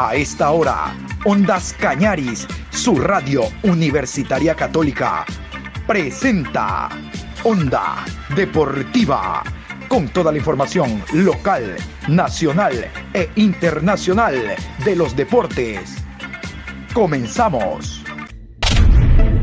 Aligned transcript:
A 0.00 0.14
esta 0.14 0.52
hora, 0.52 0.94
Ondas 1.24 1.74
Cañaris, 1.76 2.46
su 2.70 3.00
radio 3.00 3.42
universitaria 3.64 4.54
católica, 4.54 5.26
presenta 5.88 6.88
Onda 7.42 8.04
Deportiva, 8.36 9.42
con 9.88 10.06
toda 10.06 10.30
la 10.30 10.38
información 10.38 11.02
local, 11.14 11.74
nacional 12.06 12.88
e 13.12 13.28
internacional 13.34 14.54
de 14.84 14.94
los 14.94 15.16
deportes. 15.16 15.96
Comenzamos. 16.94 18.04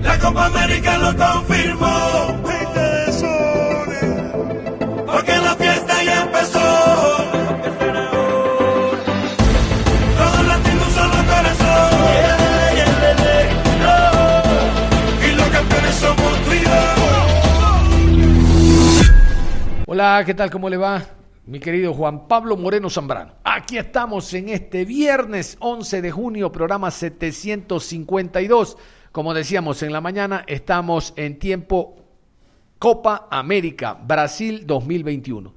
La 0.04 0.18
Copa 0.20 0.46
América 0.46 0.98
lo 1.00 1.18
confirmó. 1.18 2.46
Hola, 19.96 20.24
¿qué 20.26 20.34
tal? 20.34 20.52
¿Cómo 20.52 20.70
le 20.70 20.76
va? 20.76 21.02
Mi 21.46 21.58
querido 21.58 21.94
Juan 21.94 22.28
Pablo 22.28 22.58
Moreno 22.58 22.90
Zambrano. 22.90 23.36
Aquí 23.46 23.78
estamos 23.78 24.34
en 24.34 24.50
este 24.50 24.84
viernes 24.84 25.56
11 25.62 26.02
de 26.02 26.12
junio, 26.12 26.52
programa 26.52 26.92
752. 26.92 28.78
Como 29.14 29.34
decíamos 29.34 29.82
en 29.84 29.94
la 29.94 30.02
mañana, 30.02 30.44
estamos 30.48 31.14
en 31.16 31.40
tiempo 31.40 31.96
Copa 32.78 33.30
América 33.32 33.94
Brasil 33.94 34.68
2021. 34.68 35.54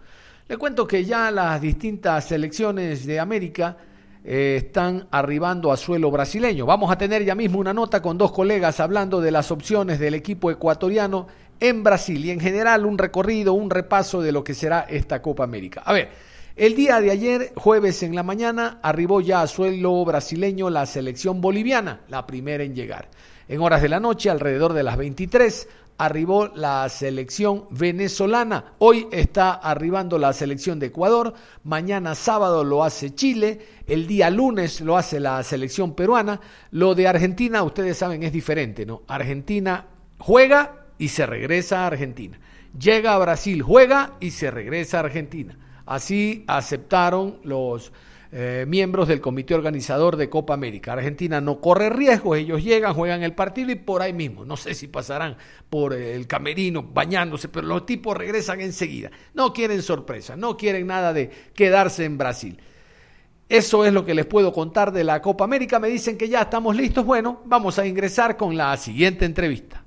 Le 0.47 0.57
cuento 0.57 0.87
que 0.87 1.05
ya 1.05 1.33
las 1.33 1.61
distintas 1.61 2.27
selecciones 2.27 3.07
de 3.07 3.19
América 3.19 3.77
eh, 4.23 4.63
están 4.65 5.09
arribando 5.11 5.73
a 5.73 5.77
suelo 5.77 6.13
brasileño. 6.13 6.65
Vamos 6.65 6.93
a 6.93 6.99
tener 6.99 7.25
ya 7.25 7.35
mismo 7.35 7.59
una 7.59 7.75
nota 7.75 8.01
con 8.01 8.17
dos 8.17 8.31
colegas 8.31 8.79
hablando 8.79 9.21
de 9.21 9.33
las 9.33 9.51
opciones 9.51 9.99
del 9.99 10.15
equipo 10.15 10.49
ecuatoriano 10.53 11.27
en 11.61 11.83
Brasil 11.83 12.25
y 12.25 12.31
en 12.31 12.41
general 12.41 12.87
un 12.87 12.99
recorrido, 12.99 13.53
un 13.53 13.71
repaso 13.71 14.21
de 14.21 14.33
lo 14.33 14.45
que 14.45 14.55
será 14.55 14.81
esta 14.89 15.23
Copa 15.23 15.45
América. 15.45 15.83
A 15.85 15.93
ver, 15.93 16.09
el 16.57 16.75
día 16.75 17.01
de 17.01 17.11
ayer, 17.11 17.53
jueves 17.55 18.03
en 18.03 18.15
la 18.15 18.23
mañana, 18.23 18.81
arribó 18.83 19.21
ya 19.21 19.43
a 19.43 19.47
suelo 19.47 20.05
brasileño 20.05 20.71
la 20.71 20.87
selección 20.87 21.41
boliviana, 21.41 22.01
la 22.09 22.27
primera 22.27 22.65
en 22.65 22.75
llegar. 22.75 23.09
En 23.49 23.61
horas 23.61 23.81
de 23.81 23.89
la 23.89 24.01
noche, 24.01 24.29
alrededor 24.29 24.73
de 24.73 24.83
las 24.83 24.97
23, 24.97 25.69
arribó 25.99 26.49
la 26.49 26.89
selección 26.89 27.67
venezolana. 27.71 28.73
Hoy 28.79 29.09
está 29.11 29.53
arribando 29.53 30.19
la 30.19 30.33
selección 30.33 30.79
de 30.79 30.87
Ecuador. 30.87 31.35
Mañana 31.65 32.15
sábado 32.15 32.65
lo 32.65 32.85
hace 32.85 33.15
Chile. 33.15 33.61
El 33.87 34.07
día 34.07 34.31
lunes 34.31 34.81
lo 34.81 34.97
hace 34.97 35.21
la 35.21 35.43
selección 35.43 35.95
peruana. 35.95 36.41
Lo 36.71 36.95
de 36.95 37.09
Argentina, 37.09 37.63
ustedes 37.63 37.99
saben, 37.99 38.23
es 38.23 38.33
diferente, 38.33 38.85
¿no? 38.85 39.03
Argentina 39.09 39.87
juega 40.19 40.78
y 40.99 41.09
se 41.09 41.27
regresa 41.27 41.85
a 41.85 41.87
Argentina. 41.89 42.39
Llega 42.79 43.15
a 43.15 43.19
Brasil, 43.19 43.63
juega 43.63 44.17
y 44.21 44.31
se 44.31 44.51
regresa 44.51 44.99
a 44.99 45.01
Argentina. 45.01 45.57
Así 45.87 46.45
aceptaron 46.47 47.39
los 47.45 47.93
eh, 48.31 48.67
miembros 48.69 49.09
del 49.09 49.23
comité 49.23 49.55
organizador 49.55 50.17
de 50.17 50.29
Copa 50.29 50.53
América. 50.53 50.93
Argentina 50.93 51.41
no 51.41 51.63
corre 51.63 51.89
riesgo, 51.89 52.35
ellos 52.35 52.63
llegan, 52.63 52.93
juegan 52.93 53.23
el 53.23 53.35
partido 53.35 53.71
y 53.71 53.77
por 53.77 54.03
ahí 54.03 54.13
mismo. 54.13 54.45
No 54.45 54.59
sé 54.59 54.75
si 54.75 54.87
pasarán 54.87 55.37
por 55.71 55.95
el 55.95 56.27
camerino 56.27 56.83
bañándose, 56.83 57.49
pero 57.49 57.67
los 57.67 57.87
tipos 57.87 58.15
regresan 58.17 58.61
enseguida. 58.61 59.11
No 59.33 59.55
quieren 59.55 59.83
sorpresa, 59.83 60.37
no 60.37 60.59
quieren 60.59 60.87
nada 60.87 61.15
de 61.15 61.31
quedarse 61.55 62.05
en 62.05 62.19
Brasil. 62.19 62.61
Eso 63.49 63.87
es 63.87 63.95
lo 63.95 64.05
que 64.05 64.13
les 64.13 64.27
puedo 64.27 64.53
contar 64.53 64.93
de 64.93 65.05
la 65.05 65.23
Copa 65.23 65.45
América. 65.45 65.79
Me 65.79 65.89
dicen 65.89 66.19
que 66.19 66.29
ya 66.29 66.43
estamos 66.43 66.77
listos. 66.77 67.07
Bueno, 67.07 67.41
vamos 67.47 67.79
a 67.79 67.87
ingresar 67.87 68.37
con 68.37 68.55
la 68.55 68.77
siguiente 68.77 69.25
entrevista. 69.25 69.85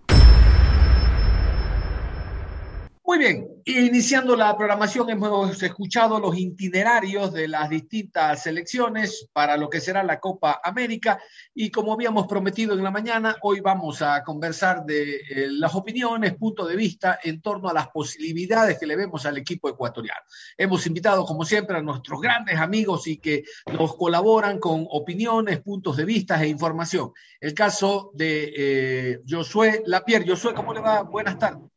Muy 3.12 3.20
bien, 3.20 3.46
iniciando 3.66 4.38
la 4.38 4.56
programación 4.56 5.10
hemos 5.10 5.62
escuchado 5.62 6.18
los 6.18 6.34
itinerarios 6.38 7.34
de 7.34 7.50
las 7.50 7.68
distintas 7.68 8.44
selecciones 8.44 9.28
para 9.34 9.58
lo 9.58 9.70
que 9.70 9.82
será 9.82 10.02
la 10.02 10.22
Copa 10.22 10.62
América 10.64 11.20
y 11.54 11.72
como 11.72 11.92
habíamos 11.92 12.26
prometido 12.28 12.74
en 12.74 12.82
la 12.82 12.90
mañana, 12.90 13.36
hoy 13.42 13.60
vamos 13.60 14.02
a 14.02 14.24
conversar 14.24 14.86
de 14.86 15.16
eh, 15.16 15.48
las 15.50 15.76
opiniones, 15.76 16.36
punto 16.36 16.66
de 16.66 16.78
vista 16.78 17.20
en 17.22 17.42
torno 17.42 17.68
a 17.68 17.74
las 17.74 17.90
posibilidades 17.90 18.80
que 18.80 18.88
le 18.88 18.96
vemos 18.96 19.26
al 19.26 19.38
equipo 19.38 19.68
ecuatoriano. 19.68 20.22
Hemos 20.58 20.88
invitado 20.88 21.26
como 21.26 21.44
siempre 21.44 21.76
a 21.76 21.82
nuestros 21.82 22.22
grandes 22.22 22.58
amigos 22.60 23.08
y 23.08 23.18
que 23.18 23.44
nos 23.78 23.94
colaboran 23.98 24.58
con 24.58 24.88
opiniones, 24.90 25.60
puntos 25.60 25.98
de 25.98 26.06
vista 26.06 26.42
e 26.42 26.48
información. 26.48 27.12
El 27.42 27.54
caso 27.54 28.12
de 28.14 28.54
eh, 28.56 29.20
Josué 29.30 29.84
Lapierre. 29.86 30.30
Josué, 30.30 30.54
¿cómo 30.54 30.74
le 30.74 30.80
va? 30.80 31.02
Buenas 31.02 31.38
tardes. 31.38 31.71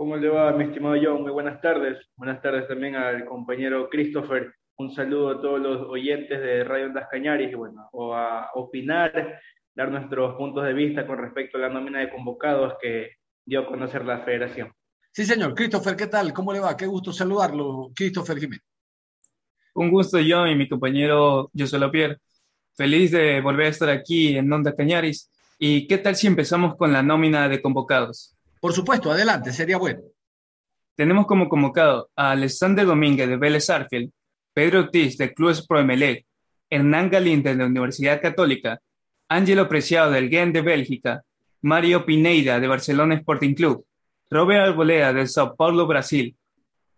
¿Cómo 0.00 0.16
le 0.16 0.30
va, 0.30 0.50
mi 0.52 0.64
estimado 0.64 0.96
John? 0.98 1.20
Muy 1.20 1.30
buenas 1.30 1.60
tardes. 1.60 1.98
Buenas 2.16 2.40
tardes 2.40 2.66
también 2.66 2.96
al 2.96 3.26
compañero 3.26 3.86
Christopher. 3.90 4.54
Un 4.78 4.94
saludo 4.94 5.28
a 5.28 5.42
todos 5.42 5.60
los 5.60 5.86
oyentes 5.90 6.40
de 6.40 6.64
Radio 6.64 6.86
Ondas 6.86 7.06
Cañaris 7.10 7.52
y 7.52 7.54
bueno, 7.54 7.86
o 7.92 8.14
a 8.14 8.48
opinar, 8.54 9.38
dar 9.74 9.90
nuestros 9.90 10.36
puntos 10.36 10.64
de 10.64 10.72
vista 10.72 11.06
con 11.06 11.18
respecto 11.18 11.58
a 11.58 11.60
la 11.60 11.68
nómina 11.68 11.98
de 11.98 12.08
convocados 12.08 12.76
que 12.80 13.10
dio 13.44 13.60
a 13.60 13.66
conocer 13.66 14.06
la 14.06 14.20
federación. 14.20 14.72
Sí, 15.12 15.26
señor. 15.26 15.54
Christopher, 15.54 15.96
¿qué 15.96 16.06
tal? 16.06 16.32
¿Cómo 16.32 16.54
le 16.54 16.60
va? 16.60 16.74
Qué 16.78 16.86
gusto 16.86 17.12
saludarlo, 17.12 17.90
Christopher 17.94 18.38
Jiménez. 18.38 18.64
Un 19.74 19.90
gusto, 19.90 20.16
John 20.26 20.48
y 20.48 20.54
mi 20.54 20.66
compañero 20.66 21.50
José 21.54 21.78
Lapierre. 21.78 22.16
Feliz 22.74 23.10
de 23.10 23.42
volver 23.42 23.66
a 23.66 23.68
estar 23.68 23.90
aquí 23.90 24.34
en 24.34 24.50
Onda 24.50 24.74
Cañaris. 24.74 25.30
¿Y 25.58 25.86
qué 25.86 25.98
tal 25.98 26.16
si 26.16 26.26
empezamos 26.26 26.74
con 26.76 26.90
la 26.90 27.02
nómina 27.02 27.50
de 27.50 27.60
convocados? 27.60 28.34
Por 28.60 28.72
supuesto, 28.74 29.10
adelante, 29.10 29.52
sería 29.52 29.78
bueno. 29.78 30.00
Tenemos 30.94 31.26
como 31.26 31.48
convocado 31.48 32.10
a 32.14 32.32
Alexander 32.32 32.84
Domínguez 32.84 33.28
de 33.28 33.38
Vélez 33.38 33.70
Arfield, 33.70 34.10
Pedro 34.52 34.80
Ortiz 34.80 35.16
de 35.16 35.32
Clubes 35.32 35.66
Pro 35.66 35.80
Emelec, 35.80 36.26
Hernán 36.68 37.08
Galín 37.08 37.42
de 37.42 37.54
la 37.54 37.66
Universidad 37.66 38.20
Católica, 38.20 38.80
Ángelo 39.28 39.68
Preciado 39.68 40.10
del 40.10 40.28
Gen 40.28 40.52
de 40.52 40.60
Bélgica, 40.60 41.22
Mario 41.62 42.04
Pineida 42.04 42.60
de 42.60 42.68
Barcelona 42.68 43.14
Sporting 43.14 43.54
Club, 43.54 43.86
Robert 44.28 44.68
Arboleda 44.68 45.12
de 45.12 45.26
Sao 45.26 45.56
Paulo, 45.56 45.86
Brasil, 45.86 46.36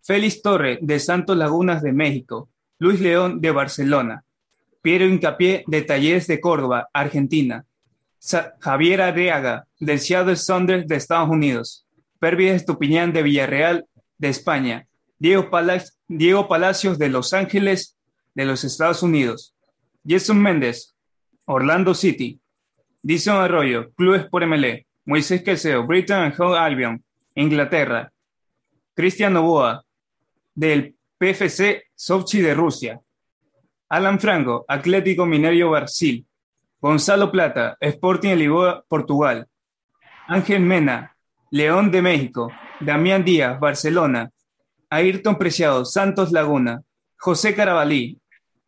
Félix 0.01 0.41
Torre 0.41 0.79
de 0.81 0.99
Santos 0.99 1.37
Lagunas 1.37 1.81
de 1.81 1.93
México, 1.93 2.49
Luis 2.79 2.99
León 2.99 3.39
de 3.39 3.51
Barcelona, 3.51 4.23
Piero 4.81 5.05
Incapié 5.05 5.63
de 5.65 5.81
Talleres 5.81 6.27
de 6.27 6.41
Córdoba, 6.41 6.89
Argentina, 6.91 7.65
Javier 8.59 9.01
Arriaga, 9.01 9.65
del 9.79 9.99
Seattle 9.99 10.37
Sounders 10.37 10.87
de 10.87 10.95
Estados 10.95 11.29
Unidos, 11.29 11.85
Pervis 12.19 12.51
Estupiñán 12.51 13.11
de 13.11 13.21
Villarreal, 13.21 13.85
de 14.17 14.29
España, 14.29 14.87
Diego, 15.19 15.49
Diego 16.07 16.47
Palacios 16.47 16.97
de 16.97 17.09
Los 17.09 17.33
Ángeles, 17.33 17.97
de 18.33 18.45
los 18.45 18.63
Estados 18.63 19.03
Unidos, 19.03 19.53
Jason 20.07 20.41
Méndez, 20.41 20.95
Orlando 21.45 21.93
City, 21.93 22.39
Dison 23.01 23.37
Arroyo, 23.37 23.91
Clubes 23.91 24.25
por 24.29 24.45
MLE, 24.45 24.87
Moisés 25.05 25.43
Queseo, 25.43 25.85
Britain 25.85 26.19
and 26.19 26.41
Home 26.41 26.57
Albion, 26.57 27.03
Inglaterra, 27.35 28.11
Cristian 28.93 29.33
Novoa, 29.33 29.83
del 30.55 30.95
PFC 31.17 31.83
Sochi 31.93 32.41
de 32.41 32.53
Rusia, 32.53 33.01
Alan 33.89 34.19
Franco, 34.19 34.65
Atlético 34.67 35.25
Minerio 35.25 35.71
Brasil, 35.71 36.25
Gonzalo 36.83 37.31
Plata, 37.31 37.77
Sporting 37.79 38.31
de 38.31 38.35
Lisboa, 38.35 38.83
Portugal. 38.89 39.47
Ángel 40.27 40.59
Mena, 40.59 41.15
León 41.49 41.91
de 41.91 42.01
México. 42.01 42.51
Damián 42.81 43.23
Díaz, 43.23 43.57
Barcelona. 43.57 44.31
Ayrton 44.89 45.37
Preciado, 45.37 45.85
Santos 45.85 46.33
Laguna. 46.33 46.81
José 47.17 47.55
Carabalí, 47.55 48.19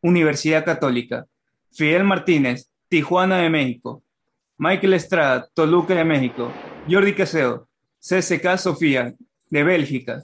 Universidad 0.01 0.63
Católica. 0.63 1.25
Fidel 1.73 2.05
Martínez, 2.05 2.71
Tijuana 2.87 3.39
de 3.39 3.49
México. 3.49 4.01
Michael 4.57 4.93
Estrada, 4.93 5.49
Toluca 5.53 5.93
de 5.93 6.05
México. 6.05 6.53
Jordi 6.89 7.13
Caseo, 7.15 7.67
CSK 7.99 8.57
Sofía, 8.57 9.13
de 9.49 9.63
Bélgica. 9.65 10.23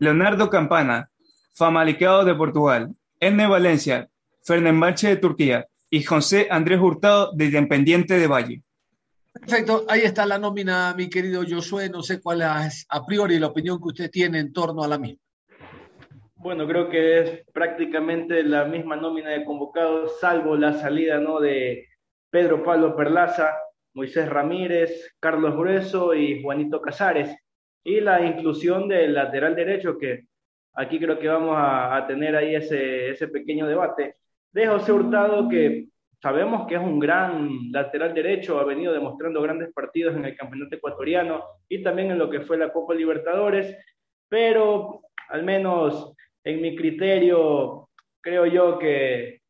Leonardo 0.00 0.50
Campana, 0.50 1.08
Famalicao 1.54 2.24
de 2.24 2.34
Portugal. 2.34 2.92
Enne 3.20 3.46
Valencia, 3.46 4.08
Fenerbahce 4.42 5.10
de 5.10 5.16
Turquía 5.16 5.68
y 5.94 6.02
José 6.02 6.48
Andrés 6.50 6.80
Hurtado 6.80 7.30
de 7.34 7.44
Independiente 7.44 8.18
de 8.18 8.26
Valle. 8.26 8.62
Perfecto, 9.32 9.84
ahí 9.88 10.00
está 10.00 10.26
la 10.26 10.38
nómina, 10.40 10.92
mi 10.96 11.08
querido 11.08 11.44
Josué. 11.48 11.88
No 11.88 12.02
sé 12.02 12.20
cuál 12.20 12.42
es 12.42 12.84
a 12.88 13.06
priori 13.06 13.38
la 13.38 13.46
opinión 13.46 13.78
que 13.78 13.90
usted 13.90 14.10
tiene 14.10 14.40
en 14.40 14.52
torno 14.52 14.82
a 14.82 14.88
la 14.88 14.98
misma. 14.98 15.20
Bueno, 16.34 16.66
creo 16.66 16.88
que 16.88 17.20
es 17.20 17.44
prácticamente 17.52 18.42
la 18.42 18.64
misma 18.64 18.96
nómina 18.96 19.30
de 19.30 19.44
convocados, 19.44 20.18
salvo 20.18 20.56
la 20.56 20.72
salida 20.72 21.20
¿no? 21.20 21.38
de 21.38 21.86
Pedro 22.28 22.64
Pablo 22.64 22.96
Perlaza, 22.96 23.54
Moisés 23.92 24.28
Ramírez, 24.28 25.14
Carlos 25.20 25.54
Grueso 25.54 26.12
y 26.12 26.42
Juanito 26.42 26.82
Casares. 26.82 27.36
Y 27.84 28.00
la 28.00 28.20
inclusión 28.20 28.88
del 28.88 29.14
lateral 29.14 29.54
derecho, 29.54 29.96
que 29.96 30.24
aquí 30.72 30.98
creo 30.98 31.20
que 31.20 31.28
vamos 31.28 31.54
a, 31.56 31.94
a 31.94 32.04
tener 32.08 32.34
ahí 32.34 32.56
ese, 32.56 33.10
ese 33.10 33.28
pequeño 33.28 33.68
debate 33.68 34.16
de 34.54 34.68
José 34.68 34.92
Hurtado, 34.92 35.48
que 35.48 35.88
sabemos 36.22 36.66
que 36.68 36.76
es 36.76 36.80
un 36.80 37.00
gran 37.00 37.72
lateral 37.72 38.14
derecho, 38.14 38.60
ha 38.60 38.64
venido 38.64 38.92
demostrando 38.92 39.42
grandes 39.42 39.72
partidos 39.74 40.14
en 40.14 40.24
el 40.24 40.36
campeonato 40.36 40.76
ecuatoriano 40.76 41.44
y 41.68 41.82
también 41.82 42.12
en 42.12 42.18
lo 42.18 42.30
que 42.30 42.40
fue 42.40 42.56
la 42.56 42.72
Copa 42.72 42.94
Libertadores, 42.94 43.76
pero 44.28 45.00
al 45.28 45.42
menos 45.42 46.14
en 46.44 46.62
mi 46.62 46.76
criterio, 46.76 47.88
creo 48.20 48.46
yo 48.46 48.78
que 48.78 49.40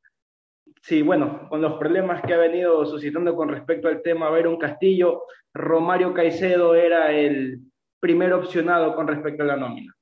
sí, 0.81 1.03
bueno, 1.03 1.49
con 1.50 1.61
los 1.61 1.75
problemas 1.75 2.23
que 2.23 2.33
ha 2.33 2.39
venido 2.39 2.87
suscitando 2.87 3.37
con 3.37 3.50
respecto 3.50 3.89
al 3.89 4.00
tema 4.00 4.31
un 4.31 4.57
Castillo, 4.57 5.25
Romario 5.53 6.15
Caicedo 6.15 6.75
era 6.75 7.12
el 7.12 7.61
primer 8.00 8.33
opcionado 8.33 8.95
con 8.95 9.07
respecto 9.07 9.43
a 9.43 9.47
la 9.47 9.57
nómina. 9.57 9.95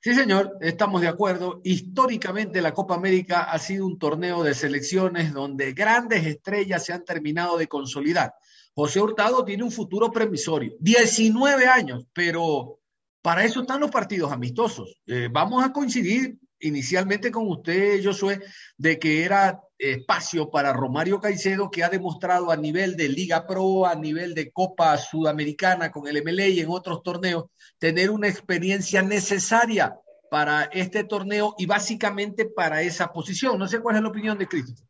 Sí, 0.00 0.14
señor, 0.14 0.56
estamos 0.60 1.00
de 1.00 1.08
acuerdo. 1.08 1.60
Históricamente 1.64 2.62
la 2.62 2.72
Copa 2.72 2.94
América 2.94 3.42
ha 3.42 3.58
sido 3.58 3.86
un 3.86 3.98
torneo 3.98 4.42
de 4.42 4.54
selecciones 4.54 5.32
donde 5.32 5.72
grandes 5.72 6.24
estrellas 6.24 6.84
se 6.84 6.92
han 6.92 7.04
terminado 7.04 7.58
de 7.58 7.66
consolidar. 7.66 8.34
José 8.74 9.00
Hurtado 9.00 9.44
tiene 9.44 9.64
un 9.64 9.72
futuro 9.72 10.12
premisorio, 10.12 10.76
19 10.78 11.66
años, 11.66 12.06
pero 12.12 12.78
para 13.22 13.44
eso 13.44 13.62
están 13.62 13.80
los 13.80 13.90
partidos 13.90 14.30
amistosos. 14.30 15.00
Eh, 15.06 15.28
vamos 15.32 15.64
a 15.64 15.72
coincidir 15.72 16.38
inicialmente 16.60 17.30
con 17.30 17.48
usted, 17.48 18.04
Josué, 18.04 18.40
de 18.76 18.98
que 18.98 19.24
era 19.24 19.60
espacio 19.78 20.50
para 20.50 20.72
Romario 20.72 21.20
Caicedo, 21.20 21.70
que 21.70 21.84
ha 21.84 21.88
demostrado 21.88 22.50
a 22.50 22.56
nivel 22.56 22.96
de 22.96 23.08
Liga 23.08 23.46
Pro, 23.46 23.86
a 23.86 23.94
nivel 23.94 24.34
de 24.34 24.50
Copa 24.50 24.96
Sudamericana 24.96 25.90
con 25.90 26.06
el 26.08 26.22
MLE 26.22 26.50
y 26.50 26.60
en 26.60 26.70
otros 26.70 27.02
torneos, 27.02 27.46
tener 27.78 28.10
una 28.10 28.28
experiencia 28.28 29.02
necesaria 29.02 29.94
para 30.30 30.64
este 30.64 31.04
torneo 31.04 31.54
y 31.58 31.66
básicamente 31.66 32.46
para 32.46 32.82
esa 32.82 33.12
posición. 33.12 33.58
No 33.58 33.68
sé 33.68 33.80
cuál 33.80 33.96
es 33.96 34.02
la 34.02 34.08
opinión 34.08 34.38
de 34.38 34.46
Cristo. 34.46 34.82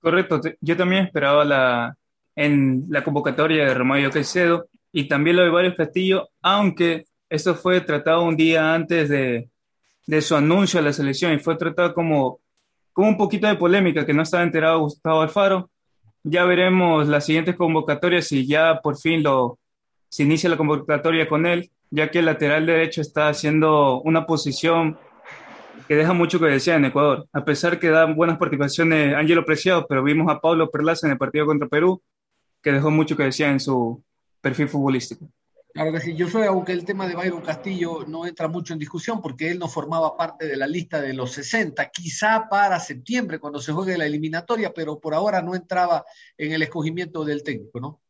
Correcto, 0.00 0.40
yo 0.60 0.76
también 0.76 1.04
esperaba 1.04 1.44
la, 1.44 1.96
en 2.34 2.86
la 2.88 3.04
convocatoria 3.04 3.66
de 3.66 3.74
Romario 3.74 4.10
Caicedo 4.10 4.68
y 4.92 5.06
también 5.06 5.36
lo 5.36 5.42
de 5.42 5.50
Varios 5.50 5.74
Castillo, 5.74 6.30
aunque 6.40 7.04
esto 7.28 7.54
fue 7.54 7.80
tratado 7.82 8.22
un 8.22 8.36
día 8.36 8.74
antes 8.74 9.08
de, 9.08 9.50
de 10.06 10.22
su 10.22 10.34
anuncio 10.34 10.80
a 10.80 10.82
la 10.82 10.92
selección 10.92 11.32
y 11.32 11.38
fue 11.38 11.56
tratado 11.56 11.94
como, 11.94 12.40
un 13.08 13.16
poquito 13.16 13.46
de 13.46 13.56
polémica 13.56 14.06
que 14.06 14.14
no 14.14 14.22
estaba 14.22 14.42
enterado 14.42 14.80
Gustavo 14.80 15.22
Alfaro. 15.22 15.70
Ya 16.22 16.44
veremos 16.44 17.08
las 17.08 17.24
siguientes 17.26 17.56
convocatorias 17.56 18.26
si 18.26 18.46
ya 18.46 18.80
por 18.82 18.98
fin 18.98 19.22
lo, 19.22 19.58
se 20.08 20.24
inicia 20.24 20.50
la 20.50 20.56
convocatoria 20.56 21.28
con 21.28 21.46
él, 21.46 21.70
ya 21.90 22.10
que 22.10 22.18
el 22.18 22.26
lateral 22.26 22.66
derecho 22.66 23.00
está 23.00 23.28
haciendo 23.28 24.00
una 24.02 24.26
posición 24.26 24.98
que 25.88 25.96
deja 25.96 26.12
mucho 26.12 26.38
que 26.38 26.46
decir 26.46 26.74
en 26.74 26.84
Ecuador. 26.84 27.26
A 27.32 27.44
pesar 27.44 27.78
que 27.80 27.88
da 27.88 28.04
buenas 28.04 28.38
participaciones 28.38 29.14
Ángelo 29.14 29.44
Preciado, 29.44 29.86
pero 29.88 30.02
vimos 30.02 30.30
a 30.30 30.40
Pablo 30.40 30.70
Perlaza 30.70 31.06
en 31.06 31.12
el 31.12 31.18
partido 31.18 31.46
contra 31.46 31.68
Perú, 31.68 32.02
que 32.62 32.72
dejó 32.72 32.90
mucho 32.90 33.16
que 33.16 33.24
decir 33.24 33.46
en 33.46 33.60
su 33.60 34.02
perfil 34.40 34.68
futbolístico. 34.68 35.28
Claro 35.72 35.92
que 35.92 36.00
sí, 36.00 36.16
yo 36.16 36.26
soy, 36.28 36.46
aunque 36.46 36.72
el 36.72 36.84
tema 36.84 37.06
de 37.06 37.14
Byron 37.14 37.42
Castillo 37.42 38.04
no 38.06 38.26
entra 38.26 38.48
mucho 38.48 38.72
en 38.72 38.78
discusión 38.78 39.22
porque 39.22 39.50
él 39.50 39.58
no 39.58 39.68
formaba 39.68 40.16
parte 40.16 40.46
de 40.46 40.56
la 40.56 40.66
lista 40.66 41.00
de 41.00 41.14
los 41.14 41.30
60, 41.32 41.90
quizá 41.90 42.48
para 42.50 42.80
septiembre 42.80 43.38
cuando 43.38 43.60
se 43.60 43.72
juegue 43.72 43.96
la 43.96 44.06
eliminatoria, 44.06 44.72
pero 44.74 44.98
por 44.98 45.14
ahora 45.14 45.40
no 45.42 45.54
entraba 45.54 46.04
en 46.36 46.52
el 46.52 46.62
escogimiento 46.62 47.24
del 47.24 47.44
técnico, 47.44 47.78
¿no? 47.78 48.00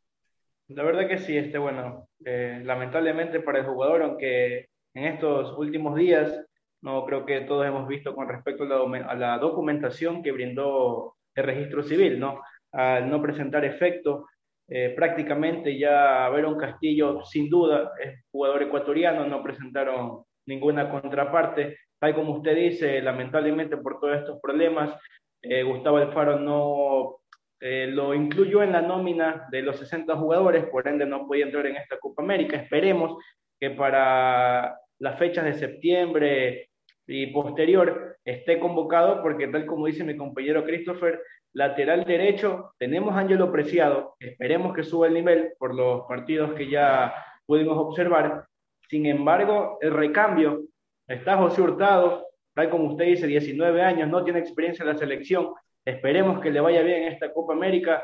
La 0.69 0.85
verdad 0.85 1.07
que 1.07 1.19
sí, 1.19 1.37
este, 1.37 1.59
bueno, 1.59 2.09
eh, 2.25 2.63
lamentablemente 2.65 3.41
para 3.41 3.59
el 3.59 3.67
jugador, 3.67 4.03
aunque 4.03 4.69
en 4.95 5.05
estos 5.05 5.57
últimos 5.59 5.97
días, 5.97 6.47
no 6.81 7.05
creo 7.05 7.27
que 7.27 7.43
todos 7.43 7.67
hemos 7.67 7.87
visto 7.87 8.15
con 8.15 8.29
respecto 8.29 8.65
a 8.65 8.67
la, 8.67 9.07
a 9.07 9.15
la 9.17 9.39
documentación 9.39 10.23
que 10.23 10.33
brindó 10.33 11.17
el 11.35 11.45
registro 11.45 11.83
civil, 11.83 12.19
¿no? 12.19 12.41
Al 12.73 13.11
no 13.11 13.21
presentar 13.21 13.65
efecto, 13.65 14.27
eh, 14.73 14.95
prácticamente 14.95 15.77
ya 15.77 16.29
Verón 16.29 16.57
Castillo, 16.57 17.25
sin 17.25 17.51
duda, 17.51 17.91
es 18.01 18.25
jugador 18.31 18.63
ecuatoriano, 18.63 19.27
no 19.27 19.43
presentaron 19.43 20.23
ninguna 20.47 20.89
contraparte. 20.89 21.77
Tal 21.99 22.15
como 22.15 22.37
usted 22.37 22.55
dice, 22.55 23.03
lamentablemente 23.03 23.77
por 23.77 23.99
todos 23.99 24.19
estos 24.19 24.41
problemas, 24.41 24.97
eh, 25.43 25.65
Gustavo 25.65 25.97
Alfaro 25.97 26.39
no 26.39 27.17
eh, 27.61 27.89
lo 27.89 28.15
incluyó 28.15 28.63
en 28.63 28.71
la 28.71 28.81
nómina 28.81 29.49
de 29.51 29.63
los 29.63 29.77
60 29.77 30.15
jugadores, 30.17 30.65
por 30.67 30.87
ende 30.87 31.05
no 31.05 31.27
podía 31.27 31.47
entrar 31.47 31.67
en 31.67 31.77
esta 31.77 31.99
Copa 31.99 32.23
América. 32.23 32.57
Esperemos 32.57 33.21
que 33.59 33.71
para 33.71 34.79
las 35.01 35.19
fechas 35.19 35.47
de 35.47 35.55
septiembre 35.55 36.71
y 37.09 37.27
posterior 37.33 38.19
esté 38.25 38.61
convocado, 38.61 39.21
porque 39.21 39.49
tal 39.49 39.67
como 39.67 39.87
dice 39.87 40.05
mi 40.05 40.17
compañero 40.17 40.65
Christopher, 40.65 41.21
lateral 41.53 42.05
derecho, 42.05 42.73
tenemos 42.79 43.15
a 43.15 43.21
Ángelo 43.21 43.51
Preciado, 43.51 44.15
esperemos 44.19 44.75
que 44.75 44.85
suba 44.85 45.09
el 45.09 45.15
nivel 45.15 45.53
por 45.59 45.75
los 45.75 46.03
partidos 46.07 46.53
que 46.53 46.69
ya 46.69 47.15
pudimos 47.47 47.77
observar. 47.79 48.45
Sin 48.89 49.07
embargo, 49.07 49.79
el 49.81 49.93
recambio, 49.93 50.63
está 51.07 51.37
José 51.37 51.63
Hurtado, 51.63 52.27
tal 52.55 52.71
como 52.71 52.91
usted 52.91 53.07
dice, 53.07 53.27
19 53.27 53.83
años, 53.83 54.09
no 54.09 54.23
tiene 54.25 54.39
experiencia 54.39 54.83
en 54.83 54.89
la 54.91 54.99
selección, 54.99 55.53
esperemos 55.85 56.41
que 56.41 56.51
le 56.51 56.61
vaya 56.61 56.83
bien 56.83 57.03
en 57.03 57.13
esta 57.13 57.33
Copa 57.33 57.53
América, 57.53 58.03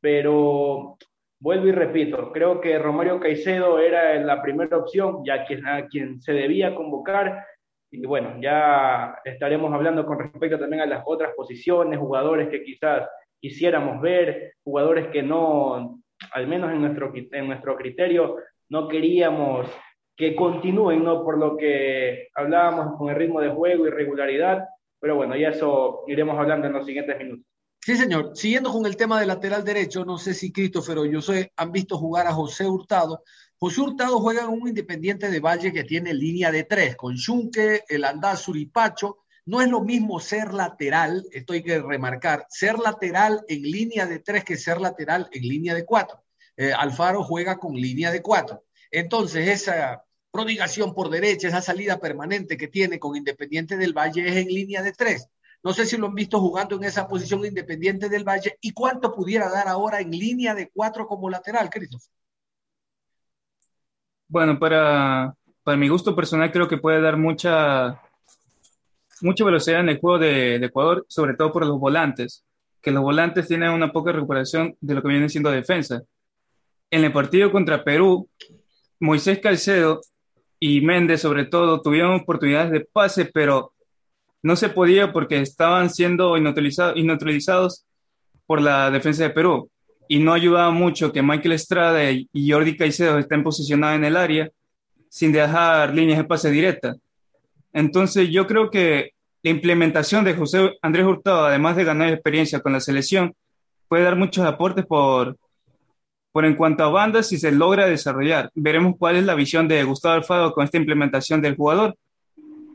pero 0.00 0.96
vuelvo 1.40 1.66
y 1.66 1.72
repito, 1.72 2.32
creo 2.32 2.60
que 2.60 2.78
Romario 2.78 3.18
Caicedo 3.18 3.78
era 3.78 4.14
la 4.20 4.40
primera 4.42 4.76
opción, 4.76 5.22
ya 5.24 5.44
que 5.44 5.60
a 5.64 5.86
quien 5.86 6.20
se 6.20 6.32
debía 6.32 6.74
convocar, 6.74 7.44
y 7.94 8.06
bueno, 8.06 8.36
ya 8.40 9.16
estaremos 9.24 9.72
hablando 9.72 10.04
con 10.04 10.18
respecto 10.18 10.58
también 10.58 10.82
a 10.82 10.86
las 10.86 11.02
otras 11.06 11.32
posiciones, 11.36 11.98
jugadores 11.98 12.48
que 12.48 12.62
quizás 12.62 13.08
quisiéramos 13.40 14.00
ver, 14.00 14.54
jugadores 14.64 15.08
que 15.08 15.22
no, 15.22 16.00
al 16.32 16.46
menos 16.48 16.72
en 16.72 16.80
nuestro, 16.80 17.12
en 17.14 17.46
nuestro 17.46 17.76
criterio, 17.76 18.36
no 18.68 18.88
queríamos 18.88 19.68
que 20.16 20.34
continúen, 20.34 21.04
¿no? 21.04 21.24
Por 21.24 21.38
lo 21.38 21.56
que 21.56 22.28
hablábamos 22.34 22.96
con 22.98 23.10
el 23.10 23.16
ritmo 23.16 23.40
de 23.40 23.50
juego 23.50 23.86
y 23.86 23.90
regularidad, 23.90 24.64
pero 25.00 25.16
bueno, 25.16 25.36
ya 25.36 25.50
eso 25.50 26.04
iremos 26.06 26.38
hablando 26.38 26.66
en 26.66 26.72
los 26.72 26.86
siguientes 26.86 27.18
minutos. 27.18 27.46
Sí, 27.80 27.96
señor. 27.96 28.30
Siguiendo 28.34 28.72
con 28.72 28.86
el 28.86 28.96
tema 28.96 29.20
del 29.20 29.28
lateral 29.28 29.62
derecho, 29.62 30.04
no 30.04 30.16
sé 30.16 30.32
si 30.32 30.50
Christopher 30.50 30.98
o 30.98 31.04
yo 31.04 31.20
sé, 31.20 31.52
han 31.56 31.70
visto 31.70 31.98
jugar 31.98 32.26
a 32.26 32.32
José 32.32 32.66
Hurtado. 32.66 33.22
José 33.64 33.80
Hurtado 33.80 34.20
juega 34.20 34.42
en 34.42 34.50
un 34.50 34.68
Independiente 34.68 35.30
de 35.30 35.40
Valle 35.40 35.72
que 35.72 35.84
tiene 35.84 36.12
línea 36.12 36.52
de 36.52 36.64
tres, 36.64 36.96
con 36.96 37.16
Junque, 37.16 37.82
el 37.88 38.04
Andazur 38.04 38.58
y 38.58 38.66
Pacho. 38.66 39.20
No 39.46 39.62
es 39.62 39.70
lo 39.70 39.80
mismo 39.80 40.20
ser 40.20 40.52
lateral, 40.52 41.24
esto 41.32 41.54
hay 41.54 41.62
que 41.62 41.80
remarcar, 41.80 42.44
ser 42.50 42.78
lateral 42.78 43.42
en 43.48 43.62
línea 43.62 44.04
de 44.04 44.18
tres 44.18 44.44
que 44.44 44.58
ser 44.58 44.82
lateral 44.82 45.30
en 45.32 45.48
línea 45.48 45.74
de 45.74 45.86
cuatro. 45.86 46.22
Eh, 46.58 46.74
Alfaro 46.74 47.24
juega 47.24 47.56
con 47.56 47.72
línea 47.72 48.10
de 48.10 48.20
cuatro. 48.20 48.64
Entonces, 48.90 49.48
esa 49.48 50.04
prodigación 50.30 50.92
por 50.92 51.08
derecha, 51.08 51.48
esa 51.48 51.62
salida 51.62 51.98
permanente 51.98 52.58
que 52.58 52.68
tiene 52.68 52.98
con 52.98 53.16
Independiente 53.16 53.78
del 53.78 53.96
Valle 53.96 54.28
es 54.28 54.36
en 54.36 54.48
línea 54.48 54.82
de 54.82 54.92
tres. 54.92 55.30
No 55.62 55.72
sé 55.72 55.86
si 55.86 55.96
lo 55.96 56.08
han 56.08 56.14
visto 56.14 56.38
jugando 56.38 56.76
en 56.76 56.84
esa 56.84 57.08
posición 57.08 57.46
Independiente 57.46 58.10
del 58.10 58.28
Valle 58.28 58.58
y 58.60 58.72
cuánto 58.72 59.14
pudiera 59.14 59.48
dar 59.48 59.68
ahora 59.68 60.02
en 60.02 60.10
línea 60.10 60.54
de 60.54 60.68
cuatro 60.68 61.06
como 61.06 61.30
lateral, 61.30 61.70
Christopher. 61.70 62.12
Bueno, 64.28 64.58
para, 64.58 65.34
para 65.62 65.76
mi 65.76 65.88
gusto 65.88 66.16
personal 66.16 66.50
creo 66.50 66.68
que 66.68 66.78
puede 66.78 67.00
dar 67.00 67.16
mucha, 67.16 68.00
mucha 69.20 69.44
velocidad 69.44 69.80
en 69.80 69.90
el 69.90 70.00
juego 70.00 70.18
de, 70.18 70.56
Ecuador, 70.56 71.04
sobre 71.08 71.34
todo 71.34 71.52
por 71.52 71.66
los 71.66 71.78
volantes, 71.78 72.44
que 72.80 72.90
los 72.90 73.02
volantes 73.02 73.48
tienen 73.48 73.70
una 73.70 73.92
poca 73.92 74.12
recuperación 74.12 74.76
de 74.80 74.94
lo 74.94 75.02
que 75.02 75.08
viene 75.08 75.28
siendo 75.28 75.50
defensa. 75.50 76.02
En 76.90 77.04
el 77.04 77.12
partido 77.12 77.52
contra 77.52 77.84
Perú, 77.84 78.28
Moisés 79.00 79.40
Calcedo 79.40 80.00
y 80.58 80.80
Méndez 80.80 81.20
sobre 81.22 81.46
todo 81.46 81.82
tuvieron 81.82 82.20
oportunidades 82.20 82.70
de 82.72 82.80
pase, 82.80 83.26
pero 83.26 83.72
no 84.42 84.56
se 84.56 84.68
podía 84.70 85.12
porque 85.12 85.40
estaban 85.40 85.90
siendo 85.90 86.36
inutilizados 86.36 87.86
por 88.46 88.60
la 88.60 88.90
defensa 88.90 89.24
de 89.24 89.30
Perú 89.30 89.70
y 90.08 90.18
no 90.18 90.32
ayudaba 90.32 90.70
mucho 90.70 91.12
que 91.12 91.22
Michael 91.22 91.52
Estrada 91.52 92.10
y 92.10 92.50
Jordi 92.50 92.76
Caicedo 92.76 93.18
estén 93.18 93.42
posicionados 93.42 93.96
en 93.96 94.04
el 94.04 94.16
área 94.16 94.50
sin 95.08 95.30
dejar 95.32 95.94
líneas 95.94 96.18
de 96.18 96.24
pase 96.24 96.50
directa. 96.50 96.96
Entonces 97.72 98.30
yo 98.30 98.46
creo 98.46 98.70
que 98.70 99.12
la 99.44 99.50
implementación 99.50 100.24
de 100.24 100.34
José 100.34 100.72
Andrés 100.82 101.06
Hurtado, 101.06 101.44
además 101.44 101.76
de 101.76 101.84
ganar 101.84 102.08
experiencia 102.08 102.60
con 102.60 102.72
la 102.72 102.80
selección, 102.80 103.32
puede 103.88 104.02
dar 104.02 104.16
muchos 104.16 104.44
aportes 104.44 104.86
por, 104.86 105.36
por 106.32 106.44
en 106.44 106.56
cuanto 106.56 106.82
a 106.82 106.88
bandas 106.88 107.28
si 107.28 107.38
se 107.38 107.52
logra 107.52 107.86
desarrollar. 107.86 108.50
Veremos 108.54 108.94
cuál 108.98 109.16
es 109.16 109.24
la 109.24 109.34
visión 109.34 109.68
de 109.68 109.84
Gustavo 109.84 110.14
Alfaro 110.14 110.52
con 110.52 110.64
esta 110.64 110.78
implementación 110.78 111.40
del 111.40 111.54
jugador. 111.54 111.94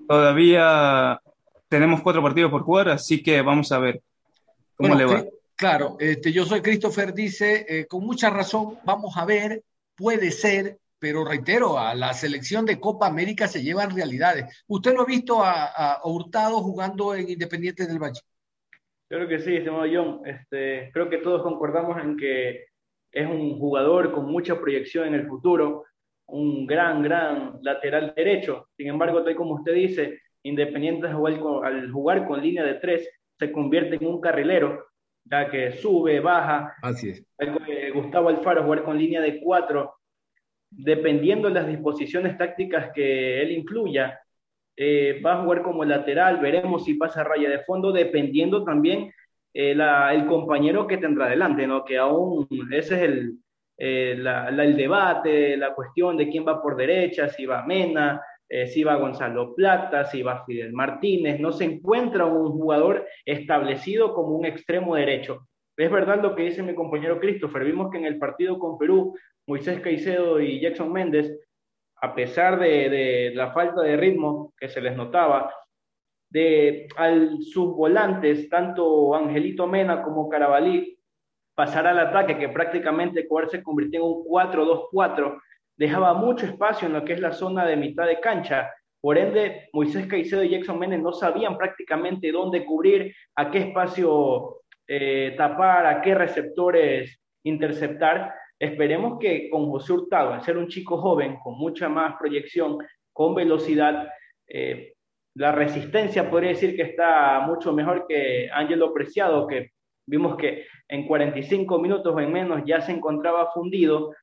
Todavía 0.07 1.19
tenemos 1.67 2.01
cuatro 2.01 2.24
partidos 2.24 2.51
por 2.51 2.62
jugar, 2.62 2.89
así 2.89 3.21
que 3.21 3.41
vamos 3.41 3.71
a 3.71 3.79
ver 3.79 4.01
cómo 4.77 4.95
le 4.95 5.05
va. 5.05 5.25
Claro, 5.59 5.97
este, 5.99 6.31
yo 6.31 6.45
soy 6.45 6.61
Christopher, 6.61 7.13
dice, 7.13 7.65
eh, 7.67 7.85
con 7.85 8.05
mucha 8.05 8.29
razón, 8.29 8.77
vamos 8.85 9.17
a 9.17 9.25
ver, 9.25 9.61
puede 9.93 10.31
ser, 10.31 10.77
pero 10.97 11.25
reitero, 11.25 11.77
a 11.77 11.93
la 11.95 12.13
selección 12.13 12.65
de 12.65 12.79
Copa 12.79 13.07
América 13.07 13.45
se 13.45 13.61
llevan 13.61 13.93
realidades. 13.93 14.63
¿Usted 14.69 14.93
lo 14.93 15.01
ha 15.01 15.05
visto 15.05 15.43
a, 15.43 15.99
Hurtado 16.05 16.59
jugando 16.61 17.13
en 17.13 17.29
Independiente 17.29 17.85
del 17.85 17.99
Valle? 17.99 18.21
Creo 19.09 19.27
que 19.27 19.39
sí, 19.39 19.57
estimado 19.57 19.83
John. 19.93 20.21
Este, 20.25 20.91
creo 20.93 21.09
que 21.09 21.17
todos 21.17 21.43
concordamos 21.43 22.01
en 22.01 22.15
que 22.15 22.67
es 23.11 23.27
un 23.27 23.59
jugador 23.59 24.13
con 24.13 24.31
mucha 24.31 24.57
proyección 24.61 25.07
en 25.07 25.15
el 25.15 25.27
futuro, 25.27 25.83
un 26.27 26.65
gran, 26.67 27.03
gran 27.03 27.59
lateral 27.63 28.13
derecho. 28.15 28.69
Sin 28.77 28.87
embargo, 28.87 29.25
tal 29.25 29.35
como 29.35 29.55
usted 29.55 29.73
dice, 29.73 30.21
Independiente 30.41 31.07
al 31.07 31.15
jugar 31.15 31.39
con, 31.41 31.65
al 31.65 31.91
jugar 31.91 32.25
con 32.25 32.41
línea 32.41 32.63
de 32.63 32.75
tres, 32.75 33.09
se 33.37 33.51
convierte 33.51 33.97
en 33.97 34.07
un 34.07 34.21
carrilero, 34.21 34.88
ya 35.29 35.50
que 35.50 35.74
sube, 35.74 36.19
baja. 36.19 36.75
Así 36.81 37.09
es. 37.09 37.24
Gustavo 37.93 38.29
Alfaro 38.29 38.63
jugar 38.63 38.83
con 38.83 38.98
línea 38.98 39.21
de 39.21 39.39
cuatro, 39.39 39.95
dependiendo 40.69 41.48
de 41.48 41.53
las 41.53 41.67
disposiciones 41.67 42.38
tácticas 42.38 42.91
que 42.93 43.41
él 43.41 43.51
incluya, 43.51 44.19
eh, 44.75 45.21
va 45.25 45.33
a 45.33 45.43
jugar 45.43 45.62
como 45.62 45.83
lateral, 45.83 46.39
veremos 46.39 46.86
si 46.86 46.93
pasa 46.93 47.24
raya 47.24 47.50
de 47.50 47.59
fondo, 47.59 47.91
dependiendo 47.91 48.63
también 48.63 49.12
eh, 49.53 49.71
el 49.71 50.25
compañero 50.25 50.88
que 50.88 50.98
tendrá 50.98 51.27
delante, 51.27 51.67
¿no? 51.67 51.83
Que 51.83 51.98
aún 51.98 52.48
ese 52.71 52.95
es 52.95 53.01
el, 53.01 53.39
eh, 53.77 54.12
el 54.21 54.77
debate, 54.77 55.57
la 55.57 55.74
cuestión 55.74 56.17
de 56.17 56.29
quién 56.29 56.48
va 56.48 56.62
por 56.62 56.75
derecha, 56.75 57.27
si 57.29 57.45
va 57.45 57.65
Mena, 57.65 58.21
si 58.49 58.83
va 58.83 58.95
Gonzalo 58.95 59.53
Plata, 59.53 60.05
si 60.05 60.23
va 60.23 60.43
Fidel 60.45 60.73
Martínez, 60.73 61.39
no 61.39 61.51
se 61.51 61.65
encuentra 61.65 62.25
un 62.25 62.51
jugador 62.51 63.05
establecido 63.25 64.13
como 64.13 64.35
un 64.35 64.45
extremo 64.45 64.95
derecho. 64.95 65.47
Es 65.77 65.91
verdad 65.91 66.21
lo 66.21 66.35
que 66.35 66.43
dice 66.43 66.63
mi 66.63 66.73
compañero 66.75 67.19
Christopher, 67.19 67.63
vimos 67.63 67.91
que 67.91 67.99
en 67.99 68.05
el 68.05 68.17
partido 68.17 68.57
con 68.57 68.77
Perú, 68.77 69.15
Moisés 69.47 69.79
Caicedo 69.79 70.39
y 70.39 70.59
Jackson 70.59 70.91
Méndez 70.91 71.31
a 72.01 72.15
pesar 72.15 72.59
de, 72.59 73.31
la 73.35 73.51
falta 73.51 73.81
de 73.81 73.97
ritmo 73.97 74.53
que 74.57 74.69
se 74.69 74.81
les 74.81 74.95
notaba, 74.95 75.53
de 76.29 76.87
al, 76.95 77.41
sus 77.41 77.75
volantes, 77.75 78.49
tanto 78.49 79.15
Angelito 79.15 79.67
Mena 79.67 80.01
como 80.01 80.29
Carabalí, 80.29 80.97
pasar 81.55 81.87
al 81.87 81.99
ataque, 81.99 82.37
que 82.37 82.49
prácticamente 82.49 83.21
Ecuador 83.21 83.49
se 83.49 83.63
convirtió 83.63 83.99
en 83.99 84.05
un 84.05 84.23
4-2-4, 84.23 85.41
dejaba 85.79 86.13
mucho 86.13 86.45
espacio 86.45 86.88
en 86.88 86.93
lo 86.93 87.05
que 87.05 87.13
es 87.13 87.21
la 87.21 87.31
zona 87.31 87.65
de 87.65 87.77
mitad 87.77 88.05
de 88.05 88.19
cancha. 88.19 88.69
Por 89.01 89.17
ende, 89.17 89.69
Moisés 89.71 90.07
Caicedo 90.07 90.43
y 90.43 90.50
Jackson 90.50 90.77
Méndez 90.77 91.01
no 91.01 91.13
sabían 91.13 91.57
prácticamente 91.57 92.33
dónde 92.33 92.65
cubrir, 92.65 93.15
a 93.36 93.50
qué 93.50 93.59
espacio 93.59 94.57
eh, 94.86 95.33
tapar, 95.38 95.86
a 95.86 96.01
qué 96.01 96.13
receptores 96.13 97.17
interceptar. 97.45 98.33
Esperemos 98.59 99.19
que 99.19 99.50
con 99.50 99.71
José 99.71 99.93
Hurtado, 99.93 100.33
al 100.33 100.43
ser 100.43 100.57
un 100.57 100.67
chico 100.67 100.98
joven 100.98 101.38
con 101.41 101.57
mucha 101.57 101.88
más 101.88 102.15
proyección, 102.19 102.77
con 103.13 103.33
velocidad, 103.33 104.09
eh, 104.50 104.95
la 105.36 105.53
resistencia 105.53 106.29
podría 106.29 106.50
decir 106.50 106.75
que 106.75 106.81
está 106.81 107.39
mucho 107.48 107.71
mejor 107.71 108.05
que 108.05 108.50
Ángelo 108.51 108.93
Preciado, 108.93 109.48
que 109.48 109.71
vimos 110.05 110.36
que 110.36 110.65
en 110.89 111.07
45 111.07 111.79
minutos 111.79 112.13
o 112.13 112.19
en 112.19 112.33
menos 112.33 112.63
ya 112.65 112.81
se 112.81 112.91
encontraba 112.91 113.50
fundido. 113.53 114.13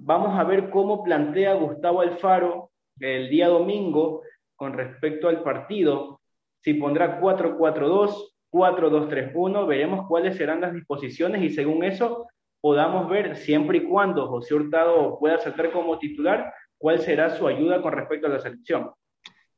Vamos 0.00 0.38
a 0.38 0.44
ver 0.44 0.70
cómo 0.70 1.02
plantea 1.02 1.54
Gustavo 1.54 2.00
Alfaro 2.00 2.70
el 3.00 3.28
día 3.28 3.48
domingo 3.48 4.22
con 4.54 4.72
respecto 4.72 5.28
al 5.28 5.42
partido. 5.42 6.20
Si 6.60 6.74
pondrá 6.74 7.20
4-4-2, 7.20 8.32
4-2-3-1, 8.50 9.66
veremos 9.66 10.06
cuáles 10.08 10.36
serán 10.36 10.60
las 10.60 10.72
disposiciones 10.72 11.42
y 11.42 11.50
según 11.50 11.84
eso 11.84 12.26
podamos 12.60 13.08
ver, 13.08 13.36
siempre 13.36 13.78
y 13.78 13.84
cuando 13.84 14.26
José 14.28 14.54
Hurtado 14.54 15.18
pueda 15.18 15.38
saltar 15.38 15.70
como 15.72 15.98
titular, 15.98 16.52
cuál 16.78 16.98
será 16.98 17.30
su 17.30 17.46
ayuda 17.46 17.82
con 17.82 17.92
respecto 17.92 18.26
a 18.26 18.30
la 18.30 18.40
selección. 18.40 18.90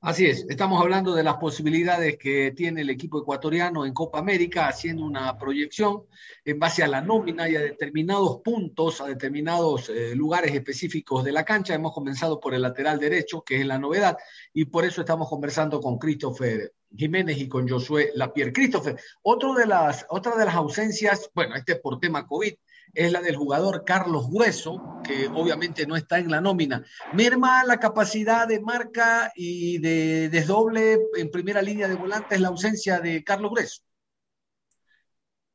Así 0.01 0.27
es, 0.27 0.47
estamos 0.49 0.81
hablando 0.81 1.13
de 1.13 1.25
las 1.25 1.39
posibilidades 1.39 2.19
que 2.19 2.53
tiene 2.53 2.83
el 2.83 2.91
equipo 2.91 3.21
ecuatoriano 3.21 3.85
en 3.85 3.93
Copa 3.93 4.21
América, 4.21 4.69
haciendo 4.69 5.05
una 5.05 5.37
proyección 5.37 6.05
en 6.45 6.61
base 6.61 6.85
a 6.85 6.87
la 6.87 7.01
nómina 7.01 7.49
y 7.49 7.57
a 7.57 7.61
determinados 7.61 8.41
puntos, 8.45 9.01
a 9.01 9.09
determinados 9.09 9.89
eh, 9.89 10.15
lugares 10.15 10.55
específicos 10.55 11.25
de 11.25 11.33
la 11.33 11.45
cancha. 11.45 11.75
Hemos 11.75 11.93
comenzado 11.93 12.39
por 12.39 12.55
el 12.55 12.63
lateral 12.63 13.01
derecho, 13.01 13.43
que 13.43 13.61
es 13.61 13.67
la 13.67 13.81
novedad, 13.81 14.17
y 14.53 14.67
por 14.67 14.85
eso 14.85 15.01
estamos 15.01 15.29
conversando 15.29 15.81
con 15.81 15.99
Christopher 15.99 16.73
Jiménez 16.97 17.37
y 17.39 17.49
con 17.49 17.69
Josué 17.69 18.13
Lapierre. 18.15 18.53
Christopher, 18.53 18.97
otro 19.23 19.53
de 19.55 19.67
las, 19.67 20.07
otra 20.11 20.37
de 20.37 20.45
las 20.45 20.55
ausencias, 20.55 21.29
bueno, 21.35 21.57
este 21.57 21.73
es 21.73 21.81
por 21.81 21.99
tema 21.99 22.25
COVID, 22.25 22.55
es 22.95 23.13
la 23.13 23.21
del 23.21 23.37
jugador 23.37 23.85
Carlos 23.85 24.31
Grueso, 24.31 25.01
que 25.05 25.29
obviamente 25.29 25.87
no 25.87 25.97
está 25.97 26.19
en 26.19 26.31
la 26.31 26.41
nómina. 26.41 26.85
Merma 27.13 27.65
la 27.65 27.79
capacidad 27.79 28.47
de 28.47 28.61
marca 28.61 29.33
y 29.35 29.79
de 29.79 30.29
desdoble 30.29 30.99
en 31.17 31.31
primera 31.31 31.63
línea 31.63 31.89
de 31.89 31.95
volantes 31.95 32.41
la 32.41 32.49
ausencia 32.49 33.01
de 33.01 33.23
Carlos 33.25 33.51
Grueso. 33.51 33.83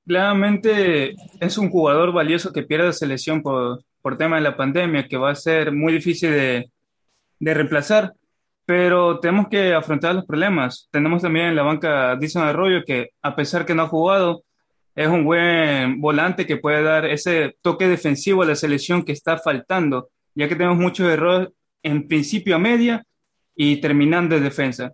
Claramente 0.05 1.15
es 1.39 1.57
un 1.57 1.69
jugador 1.69 2.11
valioso 2.11 2.51
que 2.51 2.63
pierde 2.63 2.91
selección 2.91 3.41
por, 3.41 3.83
por 4.01 4.17
tema 4.17 4.35
de 4.35 4.41
la 4.41 4.57
pandemia, 4.57 5.07
que 5.07 5.17
va 5.17 5.31
a 5.31 5.35
ser 5.35 5.71
muy 5.71 5.93
difícil 5.93 6.31
de, 6.31 6.71
de 7.39 7.53
reemplazar, 7.53 8.13
pero 8.65 9.19
tenemos 9.19 9.47
que 9.49 9.73
afrontar 9.73 10.15
los 10.15 10.25
problemas. 10.25 10.87
Tenemos 10.91 11.21
también 11.21 11.47
en 11.47 11.55
la 11.55 11.63
banca 11.63 12.15
Dison 12.17 12.43
Arroyo, 12.43 12.83
que 12.85 13.09
a 13.21 13.35
pesar 13.35 13.65
que 13.65 13.75
no 13.75 13.83
ha 13.83 13.87
jugado, 13.87 14.43
es 14.95 15.07
un 15.07 15.23
buen 15.23 15.99
volante 15.99 16.45
que 16.45 16.57
puede 16.57 16.83
dar 16.83 17.05
ese 17.05 17.57
toque 17.61 17.87
defensivo 17.87 18.43
a 18.43 18.45
la 18.45 18.55
selección 18.55 19.03
que 19.03 19.11
está 19.11 19.37
faltando, 19.37 20.09
ya 20.35 20.47
que 20.47 20.55
tenemos 20.55 20.77
muchos 20.77 21.07
errores 21.09 21.49
en 21.81 22.07
principio 22.07 22.55
a 22.55 22.59
media 22.59 23.05
y 23.55 23.81
terminando 23.81 24.35
de 24.35 24.41
defensa. 24.41 24.93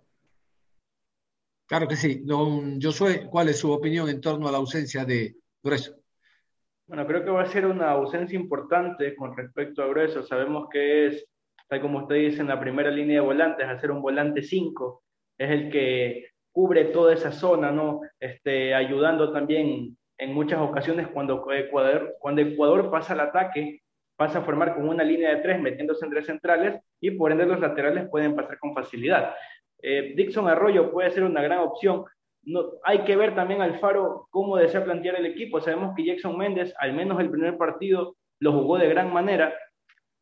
Claro 1.66 1.86
que 1.86 1.96
sí. 1.96 2.22
Don 2.24 2.80
Josué, 2.80 3.28
¿cuál 3.30 3.48
es 3.48 3.58
su 3.58 3.70
opinión 3.70 4.08
en 4.08 4.20
torno 4.20 4.48
a 4.48 4.52
la 4.52 4.58
ausencia 4.58 5.04
de 5.04 5.36
Grueso? 5.62 5.94
Bueno, 6.86 7.06
creo 7.06 7.24
que 7.24 7.30
va 7.30 7.42
a 7.42 7.52
ser 7.52 7.66
una 7.66 7.90
ausencia 7.90 8.36
importante 8.36 9.14
con 9.14 9.36
respecto 9.36 9.82
a 9.82 9.86
Grueso. 9.86 10.24
Sabemos 10.24 10.68
que 10.68 11.06
es, 11.06 11.24
tal 11.68 11.80
como 11.80 12.00
usted 12.00 12.16
dice, 12.16 12.40
en 12.40 12.48
la 12.48 12.58
primera 12.58 12.90
línea 12.90 13.20
de 13.20 13.26
volantes, 13.26 13.68
hacer 13.68 13.92
un 13.92 14.02
volante 14.02 14.42
5, 14.42 15.04
es 15.38 15.50
el 15.50 15.70
que 15.70 16.29
cubre 16.52 16.86
toda 16.86 17.14
esa 17.14 17.32
zona, 17.32 17.70
¿no? 17.70 18.00
Este, 18.18 18.74
ayudando 18.74 19.32
también 19.32 19.96
en 20.18 20.34
muchas 20.34 20.60
ocasiones 20.60 21.08
cuando 21.08 21.50
Ecuador, 21.52 22.16
cuando 22.20 22.42
Ecuador 22.42 22.90
pasa 22.90 23.14
al 23.14 23.20
ataque, 23.20 23.80
pasa 24.16 24.40
a 24.40 24.42
formar 24.42 24.74
como 24.74 24.90
una 24.90 25.02
línea 25.02 25.34
de 25.34 25.42
tres, 25.42 25.60
metiéndose 25.60 26.04
entre 26.04 26.22
centrales, 26.22 26.80
y 27.00 27.12
por 27.12 27.32
ende 27.32 27.46
los 27.46 27.60
laterales 27.60 28.08
pueden 28.10 28.36
pasar 28.36 28.58
con 28.58 28.74
facilidad. 28.74 29.34
Eh, 29.82 30.12
Dixon 30.14 30.46
Arroyo 30.46 30.90
puede 30.92 31.10
ser 31.10 31.24
una 31.24 31.40
gran 31.40 31.60
opción. 31.60 32.04
No, 32.42 32.64
hay 32.84 32.98
que 33.00 33.16
ver 33.16 33.34
también 33.34 33.62
al 33.62 33.78
Faro 33.78 34.28
cómo 34.30 34.56
desea 34.56 34.84
plantear 34.84 35.16
el 35.16 35.26
equipo. 35.26 35.60
Sabemos 35.60 35.94
que 35.96 36.04
Jackson 36.04 36.36
Méndez, 36.36 36.74
al 36.78 36.92
menos 36.92 37.18
el 37.18 37.30
primer 37.30 37.56
partido, 37.56 38.16
lo 38.40 38.52
jugó 38.52 38.76
de 38.76 38.88
gran 38.88 39.12
manera. 39.12 39.54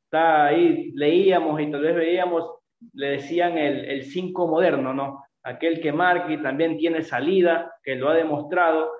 Está 0.05 0.47
ahí, 0.47 0.93
leíamos 0.95 1.61
y 1.61 1.71
tal 1.71 1.83
vez 1.83 1.97
veíamos, 1.97 2.49
le 2.93 3.11
decían 3.11 3.59
el 3.59 4.05
5 4.05 4.47
moderno, 4.47 4.95
¿no? 4.95 5.25
Aquel 5.45 5.81
que 5.81 5.93
marca 5.93 6.33
y 6.33 6.43
también 6.43 6.77
tiene 6.77 7.03
salida, 7.03 7.75
que 7.83 7.95
lo 7.95 8.09
ha 8.09 8.15
demostrado, 8.15 8.93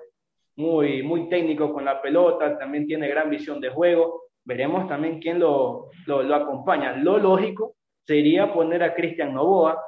muy, 0.55 1.01
muy 1.03 1.29
técnico 1.29 1.73
con 1.73 1.85
la 1.85 2.01
pelota, 2.01 2.57
también 2.57 2.85
tiene 2.85 3.07
gran 3.07 3.29
visión 3.29 3.61
de 3.61 3.69
juego. 3.69 4.23
Veremos 4.43 4.87
también 4.87 5.19
quién 5.19 5.39
lo, 5.39 5.89
lo, 6.05 6.35
acompaña. 6.35 6.97
Lo 6.97 7.17
lógico 7.17 7.75
sería 8.05 8.53
poner 8.53 8.83
a 8.83 8.93
Cristian 8.93 9.33
Novoa, 9.33 9.81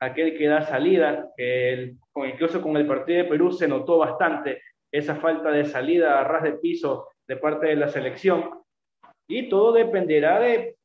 aquel 0.00 0.36
que 0.36 0.46
da 0.46 0.62
salida, 0.62 1.30
que 1.36 1.94
incluso 2.16 2.60
con 2.60 2.76
el 2.76 2.86
partido 2.86 3.22
de 3.22 3.28
Perú 3.28 3.52
se 3.52 3.66
notó 3.66 3.98
bastante 3.98 4.60
esa 4.92 5.16
falta 5.16 5.50
de 5.50 5.64
salida 5.64 6.20
a 6.20 6.24
ras 6.24 6.42
de 6.42 6.52
piso 6.52 7.08
de 7.26 7.36
parte 7.36 7.68
de 7.68 7.76
la 7.76 7.88
selección. 7.88 8.50
Y 9.28 9.48
todo 9.48 9.72
dependerá 9.72 10.40
de 10.40 10.77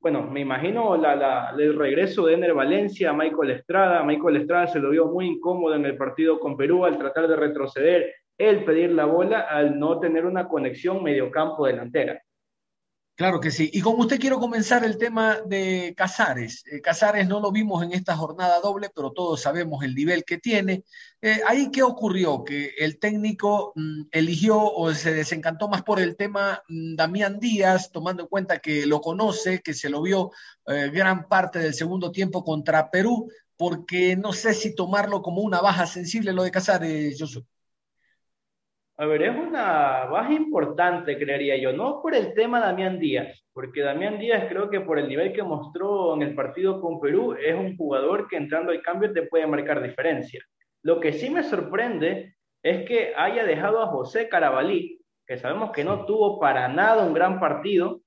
bueno, 0.00 0.22
me 0.22 0.40
imagino 0.40 0.96
la, 0.96 1.54
el 1.58 1.78
regreso 1.78 2.24
de 2.24 2.34
Ener 2.34 2.54
Valencia, 2.54 3.12
Michael 3.12 3.50
Estrada. 3.50 4.02
Michael 4.02 4.36
Estrada 4.36 4.66
se 4.66 4.78
lo 4.78 4.90
vio 4.90 5.06
muy 5.06 5.26
incómodo 5.26 5.74
en 5.74 5.84
el 5.84 5.96
partido 5.96 6.40
con 6.40 6.56
Perú 6.56 6.86
al 6.86 6.96
tratar 6.96 7.28
de 7.28 7.36
retroceder, 7.36 8.14
el 8.38 8.64
pedir 8.64 8.92
la 8.92 9.04
bola 9.04 9.40
al 9.40 9.78
no 9.78 10.00
tener 10.00 10.24
una 10.24 10.48
conexión 10.48 11.02
mediocampo-delantera. 11.02 12.22
Claro 13.14 13.38
que 13.38 13.50
sí. 13.50 13.68
Y 13.74 13.82
con 13.82 14.00
usted 14.00 14.18
quiero 14.18 14.40
comenzar 14.40 14.82
el 14.82 14.96
tema 14.96 15.40
de 15.44 15.92
Casares. 15.94 16.64
Eh, 16.72 16.80
Casares 16.80 17.28
no 17.28 17.38
lo 17.38 17.52
vimos 17.52 17.82
en 17.82 17.92
esta 17.92 18.16
jornada 18.16 18.60
doble, 18.60 18.88
pero 18.94 19.12
todos 19.12 19.42
sabemos 19.42 19.84
el 19.84 19.94
nivel 19.94 20.24
que 20.24 20.38
tiene. 20.38 20.84
Eh, 21.20 21.40
¿Ahí 21.46 21.70
qué 21.70 21.82
ocurrió? 21.82 22.44
Que 22.44 22.72
el 22.78 22.98
técnico 22.98 23.74
mm, 23.76 24.04
eligió 24.10 24.58
o 24.62 24.94
se 24.94 25.12
desencantó 25.12 25.68
más 25.68 25.82
por 25.82 26.00
el 26.00 26.16
tema 26.16 26.62
mm, 26.68 26.96
Damián 26.96 27.38
Díaz, 27.38 27.92
tomando 27.92 28.22
en 28.22 28.28
cuenta 28.30 28.58
que 28.58 28.86
lo 28.86 29.02
conoce, 29.02 29.60
que 29.60 29.74
se 29.74 29.90
lo 29.90 30.00
vio 30.00 30.30
eh, 30.66 30.90
gran 30.90 31.28
parte 31.28 31.58
del 31.58 31.74
segundo 31.74 32.10
tiempo 32.12 32.42
contra 32.42 32.90
Perú, 32.90 33.30
porque 33.54 34.16
no 34.16 34.32
sé 34.32 34.54
si 34.54 34.74
tomarlo 34.74 35.20
como 35.20 35.42
una 35.42 35.60
baja 35.60 35.86
sensible 35.86 36.32
lo 36.32 36.42
de 36.42 36.50
Casares, 36.50 37.18
Josué. 37.20 37.44
A 39.00 39.06
ver, 39.06 39.22
es 39.22 39.34
una 39.34 40.04
baja 40.10 40.30
importante, 40.34 41.16
creería 41.16 41.56
yo, 41.56 41.72
no 41.72 42.02
por 42.02 42.14
el 42.14 42.34
tema 42.34 42.60
Damián 42.60 42.98
Díaz, 42.98 43.46
porque 43.54 43.80
Damián 43.80 44.18
Díaz 44.18 44.44
creo 44.50 44.68
que 44.68 44.82
por 44.82 44.98
el 44.98 45.08
nivel 45.08 45.32
que 45.32 45.42
mostró 45.42 46.14
en 46.14 46.20
el 46.20 46.34
partido 46.34 46.82
con 46.82 47.00
Perú, 47.00 47.32
es 47.32 47.54
un 47.54 47.78
jugador 47.78 48.28
que 48.28 48.36
entrando 48.36 48.72
al 48.72 48.82
cambio 48.82 49.10
te 49.10 49.22
puede 49.22 49.46
marcar 49.46 49.82
diferencia. 49.82 50.44
Lo 50.82 51.00
que 51.00 51.14
sí 51.14 51.30
me 51.30 51.42
sorprende 51.42 52.34
es 52.62 52.86
que 52.86 53.14
haya 53.16 53.44
dejado 53.44 53.82
a 53.82 53.86
José 53.86 54.28
Carabalí, 54.28 55.00
que 55.26 55.38
sabemos 55.38 55.70
que 55.70 55.82
no 55.82 56.04
tuvo 56.04 56.38
para 56.38 56.68
nada 56.68 57.02
un 57.02 57.14
gran 57.14 57.40
partido, 57.40 58.02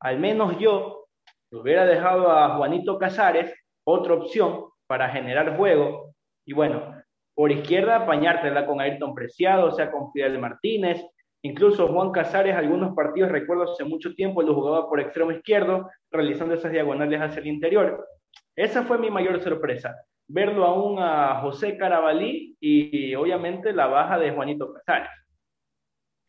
al 0.00 0.18
menos 0.18 0.58
yo 0.58 1.06
hubiera 1.50 1.86
dejado 1.86 2.30
a 2.30 2.58
Juanito 2.58 2.98
Casares, 2.98 3.54
otra 3.86 4.12
opción 4.12 4.66
para 4.86 5.08
generar 5.08 5.56
juego, 5.56 6.12
y 6.44 6.52
bueno, 6.52 6.95
por 7.36 7.52
izquierda 7.52 7.96
apañártela 7.96 8.64
con 8.64 8.80
Ayrton 8.80 9.14
Preciado, 9.14 9.66
o 9.66 9.70
sea, 9.70 9.92
con 9.92 10.10
Fidel 10.10 10.38
Martínez, 10.38 11.04
incluso 11.42 11.86
Juan 11.86 12.10
Casares, 12.10 12.56
algunos 12.56 12.94
partidos, 12.96 13.30
recuerdo 13.30 13.64
hace 13.64 13.84
mucho 13.84 14.14
tiempo, 14.14 14.40
lo 14.40 14.54
jugaba 14.54 14.88
por 14.88 15.00
extremo 15.00 15.32
izquierdo, 15.32 15.90
realizando 16.10 16.54
esas 16.54 16.72
diagonales 16.72 17.20
hacia 17.20 17.40
el 17.40 17.48
interior. 17.48 18.08
Esa 18.56 18.84
fue 18.84 18.96
mi 18.96 19.10
mayor 19.10 19.42
sorpresa, 19.42 19.94
verlo 20.26 20.64
aún 20.64 20.98
a 20.98 21.42
José 21.42 21.76
Carabalí 21.76 22.56
y, 22.58 23.14
obviamente 23.14 23.74
la 23.74 23.86
baja 23.86 24.18
de 24.18 24.30
Juanito 24.30 24.72
Casares. 24.72 25.10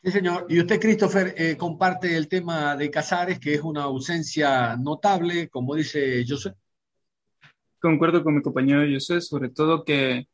Sí, 0.04 0.12
señor. 0.12 0.46
Y 0.50 0.60
usted, 0.60 0.78
Christopher, 0.78 1.34
eh, 1.38 1.56
comparte 1.56 2.18
el 2.18 2.28
tema 2.28 2.76
de 2.76 2.92
Casares, 2.92 3.40
que 3.40 3.54
es 3.54 3.62
una 3.62 3.84
ausencia 3.84 4.76
notable, 4.76 5.48
como 5.48 5.74
dice 5.74 6.26
José. 6.28 6.52
Concuerdo 7.80 8.26
con 8.26 8.36
mi 8.36 8.42
compañero 8.42 8.82
José, 8.94 9.22
sobre 9.22 9.50
todo 9.50 9.86
que 9.86 10.28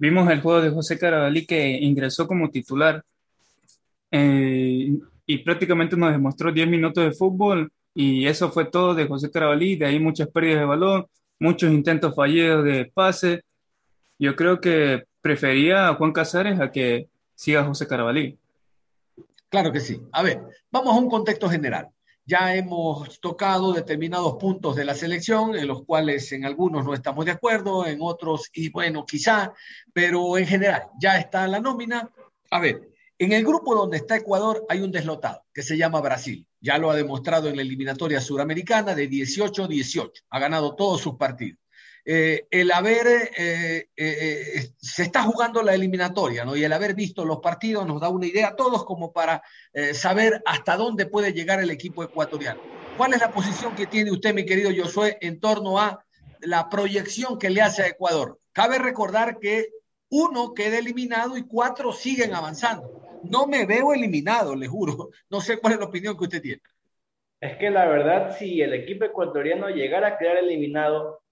vimos 0.00 0.28
el 0.30 0.40
juego 0.40 0.62
de 0.62 0.70
José 0.70 0.98
Carabalí 0.98 1.44
que 1.46 1.78
ingresó 1.78 2.26
como 2.26 2.50
titular 2.50 3.04
eh, 4.10 4.98
y 5.26 5.38
prácticamente 5.38 5.94
nos 5.96 6.10
demostró 6.10 6.50
10 6.50 6.68
minutos 6.68 7.04
de 7.04 7.12
fútbol 7.12 7.70
y 7.94 8.26
eso 8.26 8.50
fue 8.50 8.64
todo 8.64 8.94
de 8.94 9.06
José 9.06 9.30
Carabalí, 9.30 9.76
de 9.76 9.86
ahí 9.86 10.00
muchas 10.00 10.28
pérdidas 10.28 10.60
de 10.60 10.64
balón, 10.64 11.06
muchos 11.38 11.70
intentos 11.70 12.14
fallidos 12.14 12.64
de 12.64 12.86
pase. 12.86 13.44
Yo 14.18 14.34
creo 14.34 14.60
que 14.60 15.04
prefería 15.20 15.88
a 15.88 15.94
Juan 15.94 16.12
Casares 16.12 16.58
a 16.60 16.72
que 16.72 17.08
siga 17.34 17.64
José 17.64 17.86
Carabalí. 17.86 18.38
Claro 19.50 19.70
que 19.70 19.80
sí. 19.80 20.00
A 20.12 20.22
ver, 20.22 20.40
vamos 20.70 20.94
a 20.94 20.98
un 20.98 21.10
contexto 21.10 21.48
general. 21.48 21.88
Ya 22.24 22.54
hemos 22.54 23.20
tocado 23.20 23.72
determinados 23.72 24.36
puntos 24.36 24.76
de 24.76 24.84
la 24.84 24.94
selección, 24.94 25.56
en 25.56 25.66
los 25.66 25.84
cuales 25.84 26.30
en 26.32 26.44
algunos 26.44 26.84
no 26.84 26.94
estamos 26.94 27.24
de 27.24 27.32
acuerdo, 27.32 27.86
en 27.86 27.98
otros, 28.00 28.50
y 28.52 28.70
bueno, 28.70 29.04
quizá, 29.04 29.52
pero 29.92 30.38
en 30.38 30.46
general, 30.46 30.82
ya 31.00 31.18
está 31.18 31.48
la 31.48 31.60
nómina. 31.60 32.10
A 32.50 32.60
ver, 32.60 32.90
en 33.18 33.32
el 33.32 33.44
grupo 33.44 33.74
donde 33.74 33.98
está 33.98 34.16
Ecuador 34.16 34.64
hay 34.68 34.80
un 34.80 34.90
deslotado 34.90 35.44
que 35.52 35.62
se 35.62 35.76
llama 35.76 36.00
Brasil. 36.00 36.46
Ya 36.60 36.78
lo 36.78 36.90
ha 36.90 36.96
demostrado 36.96 37.48
en 37.48 37.56
la 37.56 37.62
eliminatoria 37.62 38.20
suramericana 38.20 38.94
de 38.94 39.10
18-18. 39.10 40.24
Ha 40.30 40.38
ganado 40.38 40.74
todos 40.74 41.00
sus 41.00 41.16
partidos. 41.16 41.58
Eh, 42.12 42.48
el 42.50 42.72
haber, 42.72 43.06
eh, 43.38 43.88
eh, 43.96 44.68
se 44.78 45.04
está 45.04 45.22
jugando 45.22 45.62
la 45.62 45.74
eliminatoria, 45.74 46.44
¿no? 46.44 46.56
Y 46.56 46.64
el 46.64 46.72
haber 46.72 46.96
visto 46.96 47.24
los 47.24 47.38
partidos 47.38 47.86
nos 47.86 48.00
da 48.00 48.08
una 48.08 48.26
idea 48.26 48.48
a 48.48 48.56
todos 48.56 48.84
como 48.84 49.12
para 49.12 49.44
saber 49.94 50.42
hasta 50.44 50.76
dónde 50.76 51.06
puede 51.06 51.32
llegar 51.32 51.60
el 51.60 51.70
equipo 51.70 52.02
ecuatoriano. 52.02 52.60
¿Cuál 52.96 53.14
es 53.14 53.20
la 53.20 53.30
posición 53.30 53.76
que 53.76 53.86
tiene 53.86 54.10
usted, 54.10 54.34
mi 54.34 54.44
querido 54.44 54.70
Josué, 54.76 55.18
en 55.20 55.38
torno 55.38 55.78
a 55.78 56.04
la 56.40 56.68
proyección 56.68 57.38
que 57.38 57.48
le 57.48 57.62
hace 57.62 57.82
a 57.84 57.86
Ecuador? 57.86 58.40
Cabe 58.50 58.78
recordar 58.78 59.38
que 59.38 59.68
uno 60.08 60.52
queda 60.52 60.78
eliminado 60.78 61.36
y 61.36 61.46
cuatro 61.46 61.92
siguen 61.92 62.34
avanzando 62.34 63.00
no 63.22 63.46
me 63.46 63.66
veo 63.66 63.92
eliminado, 63.92 64.56
le 64.56 64.66
juro. 64.66 65.10
No 65.28 65.42
sé 65.42 65.58
cuál 65.58 65.74
es 65.74 65.78
la 65.78 65.84
opinión 65.84 66.16
que 66.16 66.24
usted 66.24 66.40
tiene. 66.40 66.62
Es 67.40 67.56
que 67.58 67.70
la 67.70 67.86
verdad, 67.86 68.36
si 68.38 68.60
el 68.62 68.74
equipo 68.74 69.04
ecuatoriano 69.04 69.68
llegara 69.68 70.08
a 70.08 70.18
quedar 70.18 70.38
eliminado 70.38 71.22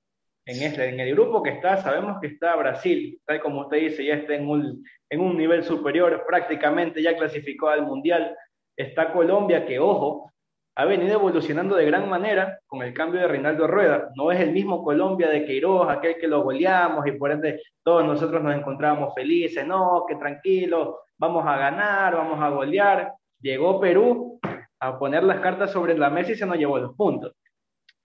en, 0.49 0.63
este, 0.63 0.89
en 0.89 0.99
el 0.99 1.13
grupo 1.13 1.43
que 1.43 1.51
está, 1.51 1.77
sabemos 1.77 2.17
que 2.23 2.29
está 2.29 2.57
Brasil, 2.57 3.21
tal 3.27 3.39
como 3.39 3.61
usted 3.61 3.81
dice, 3.81 4.03
ya 4.03 4.15
está 4.15 4.35
en 4.35 4.49
un, 4.49 4.83
en 5.11 5.21
un 5.21 5.37
nivel 5.37 5.63
superior, 5.63 6.25
prácticamente 6.27 7.03
ya 7.03 7.15
clasificó 7.19 7.69
al 7.69 7.83
Mundial. 7.83 8.35
Está 8.75 9.13
Colombia, 9.13 9.67
que 9.67 9.79
ojo, 9.79 10.33
ha 10.75 10.87
venido 10.87 11.13
evolucionando 11.13 11.77
de 11.77 11.85
gran 11.85 12.09
manera 12.09 12.61
con 12.67 12.83
el 12.83 12.95
cambio 12.95 13.21
de 13.21 13.29
Reinaldo 13.29 13.67
Rueda. 13.67 14.09
No 14.15 14.33
es 14.33 14.41
el 14.41 14.53
mismo 14.53 14.83
Colombia 14.83 15.29
de 15.29 15.45
Queiroz, 15.45 15.91
aquel 15.91 16.17
que 16.17 16.27
lo 16.27 16.43
goleamos 16.43 17.07
y 17.07 17.13
por 17.13 17.31
ende 17.31 17.61
todos 17.83 18.07
nosotros 18.07 18.43
nos 18.43 18.57
encontrábamos 18.57 19.15
felices, 19.15 19.67
no, 19.67 20.07
que 20.09 20.17
tranquilo, 20.17 21.01
vamos 21.19 21.45
a 21.47 21.59
ganar, 21.59 22.15
vamos 22.15 22.41
a 22.41 22.49
golear. 22.49 23.13
Llegó 23.39 23.79
Perú 23.79 24.41
a 24.81 24.99
poner 24.99 25.25
las 25.25 25.41
cartas 25.41 25.73
sobre 25.73 25.99
la 25.99 26.09
mesa 26.09 26.33
y 26.33 26.37
se 26.37 26.47
nos 26.47 26.57
llevó 26.57 26.79
los 26.79 26.95
puntos. 26.97 27.35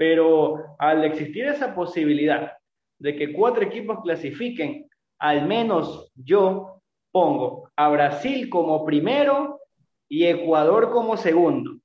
Pero 0.04 0.76
al 0.80 1.06
existir 1.06 1.46
esa 1.46 1.74
posibilidad 1.74 2.52
de 3.00 3.16
que 3.16 3.32
cuatro 3.32 3.64
equipos 3.64 4.02
clasifiquen, 4.04 4.90
al 5.18 5.48
menos 5.48 6.12
yo 6.14 6.82
pongo 7.10 7.70
a 7.78 7.88
Brasil 7.88 8.50
como 8.50 8.86
primero 8.86 9.62
y 10.10 10.26
Ecuador 10.26 10.92
como 10.92 11.16
segundo. 11.16 11.78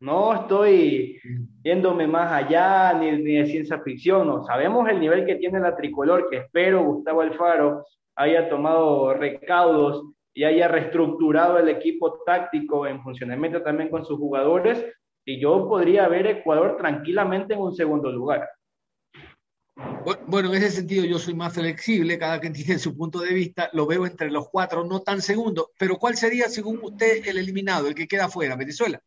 No 0.00 0.34
estoy 0.34 1.20
yéndome 1.62 2.08
más 2.08 2.32
allá 2.32 2.92
ni, 2.94 3.12
ni, 3.22 3.36
de 3.36 3.46
ciencia 3.46 3.78
ficción, 3.78 4.26
no. 4.26 4.42
Sabemos 4.42 4.88
el 4.88 4.98
nivel 4.98 5.24
que 5.24 5.36
tiene 5.36 5.60
la 5.60 5.76
tricolor, 5.76 6.28
que 6.28 6.38
espero 6.38 6.82
Gustavo 6.82 7.20
Alfaro 7.20 7.86
haya 8.16 8.48
tomado 8.48 9.14
recaudos 9.14 10.02
y 10.34 10.42
haya 10.42 10.66
reestructurado 10.66 11.58
el 11.58 11.68
equipo 11.68 12.18
táctico 12.26 12.88
en 12.88 13.00
funcionamiento 13.00 13.62
también 13.62 13.90
con 13.90 14.04
sus 14.04 14.18
jugadores, 14.18 14.84
y 15.24 15.40
yo 15.40 15.68
podría 15.68 16.08
ver 16.08 16.26
Ecuador 16.26 16.76
tranquilamente 16.76 17.54
en 17.54 17.60
un 17.60 17.74
segundo 17.74 18.10
lugar. 18.12 18.48
Bueno, 20.26 20.50
en 20.50 20.56
ese 20.56 20.70
sentido 20.70 21.04
yo 21.04 21.18
soy 21.18 21.34
más 21.34 21.54
flexible, 21.54 22.18
cada 22.18 22.38
quien 22.40 22.52
tiene 22.52 22.78
su 22.78 22.96
punto 22.96 23.20
de 23.20 23.34
vista, 23.34 23.70
lo 23.72 23.86
veo 23.86 24.06
entre 24.06 24.30
los 24.30 24.48
cuatro, 24.48 24.84
no 24.84 25.00
tan 25.00 25.20
segundo, 25.20 25.70
pero 25.78 25.96
¿cuál 25.96 26.16
sería 26.16 26.48
según 26.48 26.78
usted 26.82 27.26
el 27.26 27.38
eliminado, 27.38 27.88
el 27.88 27.94
que 27.94 28.06
queda 28.06 28.28
fuera, 28.28 28.56
Venezuela? 28.56 29.00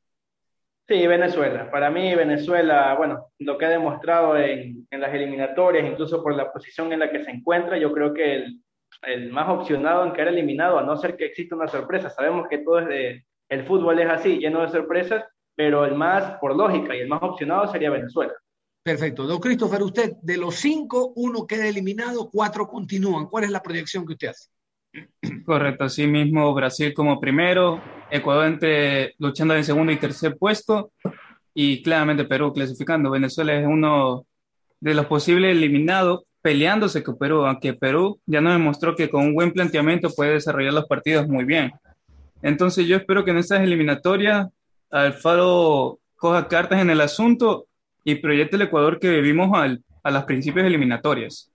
Sí, 0.88 1.06
Venezuela. 1.06 1.70
Para 1.70 1.90
mí 1.90 2.16
Venezuela, 2.16 2.96
bueno, 2.96 3.28
lo 3.40 3.58
que 3.58 3.66
ha 3.66 3.70
demostrado 3.70 4.38
en, 4.38 4.88
en 4.90 5.02
las 5.02 5.14
eliminatorias, 5.14 5.86
incluso 5.86 6.24
por 6.24 6.34
la 6.34 6.52
posición 6.52 6.94
en 6.94 7.00
la 7.00 7.12
que 7.12 7.26
se 7.26 7.32
encuentra, 7.32 7.78
yo 7.78 7.92
creo 7.92 8.14
que 8.14 8.36
el, 8.36 8.62
el 9.04 9.32
más 9.32 9.50
opcionado 9.50 10.06
en 10.06 10.14
quedar 10.14 10.30
eliminado, 10.30 10.80
a 10.80 10.84
no 10.84 10.96
ser 10.96 11.18
que 11.18 11.26
exista 11.26 11.56
una 11.56 11.68
sorpresa. 11.68 12.10
Sabemos 12.10 12.48
que 12.50 12.60
todo 12.60 12.80
es 12.80 12.88
de, 12.88 13.26
el 13.50 13.66
fútbol 13.66 14.00
es 14.00 14.10
así, 14.10 14.38
lleno 14.40 14.62
de 14.62 14.70
sorpresas, 14.70 15.26
pero 15.58 15.84
el 15.86 15.96
más, 15.96 16.38
por 16.40 16.56
lógica, 16.56 16.96
y 16.96 17.00
el 17.00 17.08
más 17.08 17.22
opcionado 17.24 17.70
sería 17.72 17.90
Venezuela. 17.90 18.34
Perfecto. 18.84 19.26
Don 19.26 19.40
Christopher, 19.40 19.82
usted, 19.82 20.14
de 20.22 20.38
los 20.38 20.56
cinco, 20.56 21.12
uno 21.16 21.48
queda 21.48 21.68
eliminado, 21.68 22.30
cuatro 22.32 22.68
continúan. 22.68 23.26
¿Cuál 23.26 23.46
es 23.46 23.50
la 23.50 23.64
proyección 23.64 24.06
que 24.06 24.14
usted 24.14 24.28
hace? 24.30 24.50
Correcto, 25.46 25.86
así 25.86 26.08
mismo 26.08 26.54
Brasil 26.54 26.94
como 26.94 27.20
primero, 27.20 27.82
Ecuador 28.10 28.46
entre 28.46 29.16
luchando 29.18 29.56
en 29.56 29.64
segundo 29.64 29.92
y 29.92 29.98
tercer 29.98 30.38
puesto 30.38 30.92
y 31.54 31.82
claramente 31.82 32.26
Perú 32.26 32.54
clasificando. 32.54 33.10
Venezuela 33.10 33.60
es 33.60 33.66
uno 33.66 34.26
de 34.80 34.94
los 34.94 35.08
posibles 35.08 35.52
eliminados 35.52 36.24
peleándose 36.42 37.04
con 37.04 37.18
Perú, 37.18 37.46
aunque 37.46 37.74
Perú 37.74 38.20
ya 38.26 38.42
nos 38.42 38.54
demostró 38.54 38.96
que 38.96 39.10
con 39.10 39.26
un 39.26 39.34
buen 39.34 39.52
planteamiento 39.52 40.10
puede 40.16 40.34
desarrollar 40.34 40.74
los 40.74 40.88
partidos 40.88 41.28
muy 41.28 41.46
bien. 41.46 41.72
Entonces 42.42 42.88
yo 42.88 42.96
espero 42.96 43.26
que 43.26 43.32
en 43.32 43.38
estas 43.38 43.62
eliminatorias 43.62 44.48
Alfaro 44.90 46.00
coja 46.16 46.48
cartas 46.48 46.82
en 46.82 46.90
el 46.90 47.02
asunto 47.02 47.68
y 48.04 48.16
proyecte 48.16 48.56
el 48.56 48.64
Ecuador 48.64 49.00
que 49.00 49.10
vivimos 49.10 49.52
al, 49.54 49.84
a 50.04 50.12
las 50.12 50.26
principios 50.26 50.66
eliminatorias. 50.66 51.52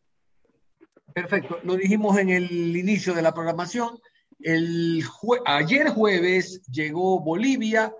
Perfecto, 1.12 1.59
lo 1.64 1.77
dijimos 1.77 2.18
en 2.18 2.31
el 2.31 2.77
inicio 2.77 3.14
de 3.14 3.23
la 3.23 3.35
programación. 3.35 3.99
El 4.40 5.05
ayer 5.45 5.88
jueves 5.90 6.62
llegó 6.71 7.21
Bolivia, 7.21 7.95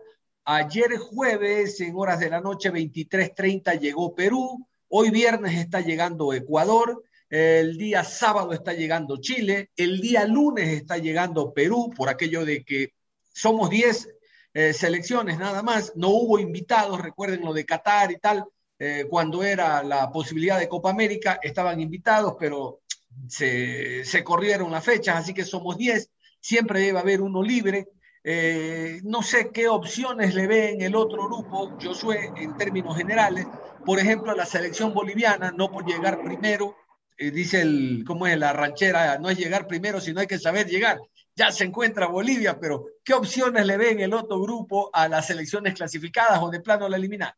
ayer 0.45 0.97
jueves 0.99 1.81
en 1.81 1.95
horas 1.95 2.21
de 2.21 2.31
la 2.31 2.41
noche 2.41 2.73
23:30 2.73 3.79
llegó 3.79 4.15
Perú, 4.15 4.67
Hoy 4.95 5.09
viernes 5.09 5.59
está 5.59 5.81
llegando 5.81 6.35
Ecuador, 6.35 7.03
el 7.31 7.79
día 7.79 8.05
sábado 8.05 8.53
está 8.53 8.75
llegando 8.75 9.17
Chile, 9.17 9.71
el 9.75 10.03
día 10.03 10.27
lunes 10.27 10.69
está 10.69 10.99
llegando 10.99 11.55
Perú, 11.55 11.91
por 11.97 12.11
aquello 12.11 12.45
de 12.45 12.63
que 12.63 12.93
somos 13.33 13.71
10 13.71 14.07
eh, 14.55 14.73
selecciones 14.73 15.39
nada 15.39 15.63
más, 15.63 15.93
no 15.97 16.09
hubo 16.09 16.39
invitados, 16.39 17.01
recuerden 17.01 17.43
lo 17.43 17.53
de 17.53 17.65
Qatar 17.65 18.13
y 18.13 18.19
tal, 18.19 18.45
eh, 18.79 19.07
cuando 19.09 19.43
era 19.43 19.83
la 19.83 20.11
posibilidad 20.11 20.59
de 20.59 20.69
Copa 20.69 20.91
América, 20.91 21.39
estaban 21.43 21.81
invitados, 21.81 22.37
pero 22.39 22.81
se, 23.29 24.05
corrieron 24.25 24.71
las 24.71 24.85
fechas, 24.85 25.17
así 25.17 25.33
que 25.35 25.45
somos 25.45 25.77
10, 25.77 26.11
siempre 26.41 26.81
debe 26.81 26.99
haber 26.99 27.21
uno 27.21 27.43
libre. 27.43 27.89
Eh, 28.25 29.01
no 29.05 29.23
sé 29.23 29.51
qué 29.53 29.69
opciones 29.69 30.35
le 30.35 30.47
ve 30.47 30.71
en 30.71 30.83
el 30.83 30.95
otro 30.95 31.27
grupo, 31.27 31.77
Josué, 31.83 32.33
en 32.37 32.57
términos 32.57 32.97
generales, 32.97 33.47
por 33.85 33.99
ejemplo, 33.99 34.35
la 34.35 34.47
selección 34.47 34.95
boliviana, 34.95 35.51
no 35.51 35.71
por 35.71 35.85
llegar 35.85 36.23
primero, 36.23 36.77
eh, 37.19 37.31
dice 37.31 37.61
el, 37.61 38.05
¿cómo 38.07 38.27
es 38.27 38.39
la 38.39 38.53
ranchera? 38.53 39.19
No 39.19 39.31
es 39.31 39.39
llegar 39.39 39.67
primero, 39.67 40.01
sino 40.01 40.21
hay 40.21 40.27
que 40.27 40.39
saber 40.39 40.67
llegar. 40.67 40.99
Ya 41.35 41.51
se 41.51 41.65
encuentra 41.65 42.07
Bolivia, 42.09 42.59
pero 42.61 42.87
¿qué 43.05 43.15
opciones 43.15 43.67
le 43.67 43.77
ven 43.77 44.01
el 44.01 44.13
otro 44.13 44.41
grupo 44.41 44.91
a 44.93 45.09
las 45.09 45.27
selecciones 45.27 45.75
clasificadas 45.75 46.41
o 46.43 46.51
de 46.51 46.61
plano 46.61 46.89
la 46.89 46.97
eliminar? 46.97 47.35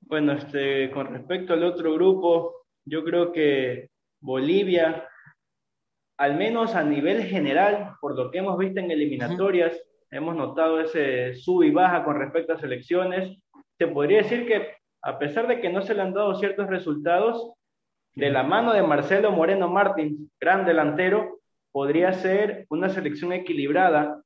Bueno, 0.00 0.32
este, 0.32 0.90
con 0.90 1.06
respecto 1.06 1.54
al 1.54 1.64
otro 1.64 1.94
grupo, 1.94 2.66
yo 2.84 3.02
creo 3.04 3.32
que 3.32 3.90
Bolivia 4.20 5.08
al 6.18 6.36
menos 6.36 6.74
a 6.74 6.82
nivel 6.82 7.24
general, 7.24 7.94
por 8.00 8.16
lo 8.16 8.30
que 8.30 8.38
hemos 8.38 8.56
visto 8.56 8.80
en 8.80 8.90
eliminatorias, 8.90 9.78
hemos 10.10 10.34
notado 10.34 10.80
ese 10.80 11.34
sub 11.34 11.62
y 11.62 11.70
baja 11.70 12.04
con 12.04 12.18
respecto 12.18 12.54
a 12.54 12.58
selecciones. 12.58 13.38
Se 13.78 13.86
podría 13.86 14.18
decir 14.18 14.46
que 14.46 14.76
a 15.02 15.18
pesar 15.18 15.46
de 15.46 15.60
que 15.60 15.68
no 15.68 15.82
se 15.82 15.94
le 15.94 16.02
han 16.02 16.14
dado 16.14 16.34
ciertos 16.36 16.68
resultados, 16.68 17.52
de 18.14 18.30
la 18.30 18.42
mano 18.42 18.72
de 18.72 18.82
Marcelo 18.82 19.30
Moreno 19.30 19.68
Martins, 19.68 20.18
gran 20.40 20.64
delantero, 20.64 21.40
podría 21.76 22.10
ser 22.14 22.64
una 22.70 22.88
selección 22.88 23.34
equilibrada. 23.34 24.22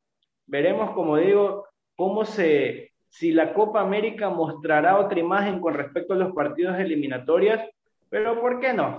Veremos, 0.47 0.93
como 0.93 1.17
digo, 1.17 1.67
cómo 1.97 2.25
se, 2.25 2.93
si 3.09 3.33
la 3.33 3.55
Copa 3.55 3.81
América 3.81 4.31
mostrará 4.31 4.97
otra 4.97 5.19
imagen 5.19 5.59
con 5.59 5.75
respecto 5.75 6.15
a 6.15 6.17
los 6.17 6.33
partidos 6.33 6.79
eliminatorias, 6.79 7.69
pero 8.09 8.41
¿por 8.41 8.61
qué 8.61 8.73
no? 8.73 8.99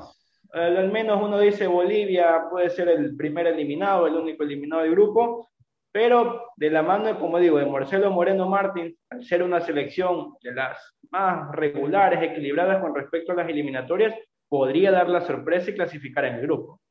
al 0.52 0.92
menos 0.92 1.24
uno 1.24 1.40
dice 1.40 1.66
Bolivia 1.66 2.44
puede 2.52 2.70
ser 2.70 2.90
el 2.90 3.16
primer 3.16 3.48
eliminado, 3.48 4.06
el 4.06 4.16
único 4.16 4.44
eliminado 4.44 4.82
del 4.82 4.92
grupo, 4.92 5.48
pero 5.94 6.48
de 6.58 6.72
la 6.72 6.84
mano, 6.84 7.18
como 7.22 7.40
digo, 7.40 7.58
de 7.58 7.68
Marcelo 7.68 8.12
Moreno 8.12 8.50
Martins, 8.50 8.98
al 9.12 9.24
ser 9.24 9.44
una 9.44 9.62
selección 9.62 10.34
de 10.44 10.54
las 10.54 10.78
más 11.10 11.50
regulares, 11.54 12.22
equilibradas 12.22 12.82
con 12.82 12.94
respecto 12.94 13.32
a 13.32 13.36
las 13.36 13.48
eliminatorias, 13.48 14.14
podría 14.50 14.92
dar 14.92 15.08
la 15.08 15.22
sorpresa 15.22 15.72
y 15.72 15.76
clasificar 15.76 16.26
en 16.26 16.36
el 16.36 16.42
grupo. 16.42 16.82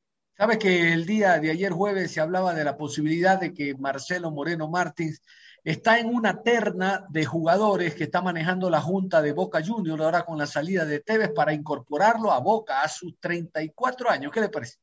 Sabes 0.41 0.57
que 0.57 0.95
el 0.95 1.05
día 1.05 1.39
de 1.39 1.51
ayer 1.51 1.71
jueves 1.71 2.13
se 2.13 2.21
hablaba 2.23 2.55
de 2.55 2.65
la 2.65 2.79
posibilidad 2.79 3.39
de 3.39 3.53
que 3.53 3.75
Marcelo 3.75 4.31
Moreno 4.31 4.71
Martins 4.71 5.23
está 5.63 5.99
en 5.99 6.07
una 6.07 6.43
terna 6.43 7.05
de 7.11 7.27
jugadores 7.27 7.95
que 7.95 8.05
está 8.05 8.23
manejando 8.23 8.71
la 8.71 8.81
Junta 8.81 9.21
de 9.21 9.35
Boca 9.35 9.61
Juniors 9.63 10.01
ahora 10.01 10.23
con 10.23 10.39
la 10.39 10.47
salida 10.47 10.87
de 10.87 11.01
Tevez 11.01 11.35
para 11.35 11.53
incorporarlo 11.53 12.33
a 12.33 12.41
Boca 12.41 12.81
a 12.81 12.89
sus 12.89 13.21
34 13.21 14.09
años. 14.09 14.33
¿Qué 14.33 14.41
le 14.41 14.49
parece? 14.49 14.79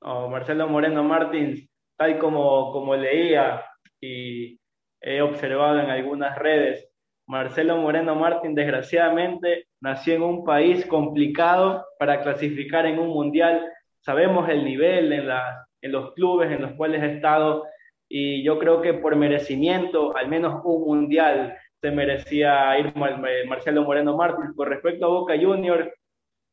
Marcelo 0.00 0.68
Moreno 0.68 1.02
Martins, 1.02 1.68
tal 1.96 2.16
como, 2.20 2.70
como 2.70 2.94
leía 2.94 3.64
y 4.00 4.60
he 5.00 5.22
observado 5.22 5.80
en 5.80 5.90
algunas 5.90 6.38
redes, 6.38 6.88
Marcelo 7.26 7.78
Moreno 7.78 8.14
Martins 8.14 8.54
desgraciadamente 8.54 9.66
nació 9.80 10.14
en 10.14 10.22
un 10.22 10.44
país 10.44 10.86
complicado 10.86 11.84
para 11.98 12.22
clasificar 12.22 12.86
en 12.86 13.00
un 13.00 13.08
mundial. 13.08 13.72
Sabemos 14.06 14.48
el 14.48 14.64
nivel 14.64 15.12
en, 15.12 15.26
la, 15.26 15.66
en 15.82 15.90
los 15.90 16.14
clubes 16.14 16.48
en 16.52 16.62
los 16.62 16.74
cuales 16.74 17.02
ha 17.02 17.06
estado 17.06 17.64
y 18.08 18.44
yo 18.44 18.56
creo 18.60 18.80
que 18.80 18.94
por 18.94 19.16
merecimiento, 19.16 20.16
al 20.16 20.28
menos 20.28 20.60
un 20.64 20.84
mundial, 20.84 21.58
se 21.80 21.90
merecía 21.90 22.78
ir 22.78 22.94
Marcelo 22.94 23.82
Moreno 23.82 24.16
Martins. 24.16 24.54
Con 24.54 24.68
respecto 24.68 25.06
a 25.06 25.08
Boca 25.08 25.34
Juniors, 25.36 25.90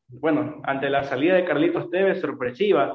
bueno, 0.08 0.62
ante 0.64 0.90
la 0.90 1.04
salida 1.04 1.36
de 1.36 1.44
Carlitos 1.44 1.88
Tevez, 1.90 2.20
sorpresiva, 2.20 2.92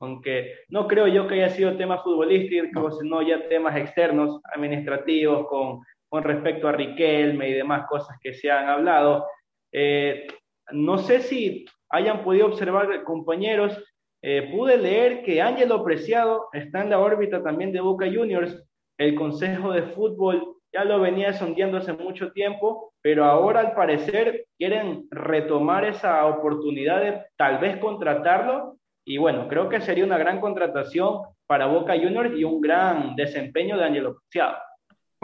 aunque 0.00 0.52
no 0.68 0.86
creo 0.86 1.06
yo 1.06 1.26
que 1.26 1.36
haya 1.36 1.48
sido 1.48 1.78
tema 1.78 2.02
futbolístico, 2.02 2.90
sino 2.90 3.22
ya 3.22 3.48
temas 3.48 3.74
externos, 3.74 4.38
administrativos, 4.52 5.46
con, 5.46 5.80
con 6.10 6.24
respecto 6.24 6.68
a 6.68 6.72
Riquelme 6.72 7.48
y 7.48 7.54
demás 7.54 7.86
cosas 7.88 8.18
que 8.20 8.34
se 8.34 8.50
han 8.50 8.68
hablado. 8.68 9.26
Eh, 9.72 10.26
no 10.72 10.98
sé 10.98 11.20
si 11.20 11.64
hayan 11.88 12.22
podido 12.22 12.48
observar, 12.48 13.02
compañeros, 13.04 13.82
eh, 14.26 14.48
pude 14.50 14.78
leer 14.78 15.22
que 15.22 15.42
Ángelo 15.42 15.84
Preciado 15.84 16.48
está 16.54 16.80
en 16.80 16.88
la 16.88 16.98
órbita 16.98 17.42
también 17.42 17.72
de 17.72 17.82
Boca 17.82 18.06
Juniors. 18.06 18.58
El 18.96 19.16
Consejo 19.16 19.70
de 19.70 19.82
Fútbol 19.82 20.56
ya 20.72 20.82
lo 20.82 20.98
venía 20.98 21.34
sondeando 21.34 21.76
hace 21.76 21.92
mucho 21.92 22.32
tiempo, 22.32 22.94
pero 23.02 23.26
ahora 23.26 23.60
al 23.60 23.74
parecer 23.74 24.46
quieren 24.56 25.06
retomar 25.10 25.84
esa 25.84 26.24
oportunidad 26.24 27.02
de 27.02 27.22
tal 27.36 27.58
vez 27.58 27.76
contratarlo. 27.76 28.78
Y 29.06 29.18
bueno, 29.18 29.46
creo 29.46 29.68
que 29.68 29.82
sería 29.82 30.06
una 30.06 30.16
gran 30.16 30.40
contratación 30.40 31.18
para 31.46 31.66
Boca 31.66 31.92
Juniors 31.92 32.34
y 32.34 32.44
un 32.44 32.62
gran 32.62 33.16
desempeño 33.16 33.76
de 33.76 33.84
Ángelo 33.84 34.16
Preciado. 34.16 34.56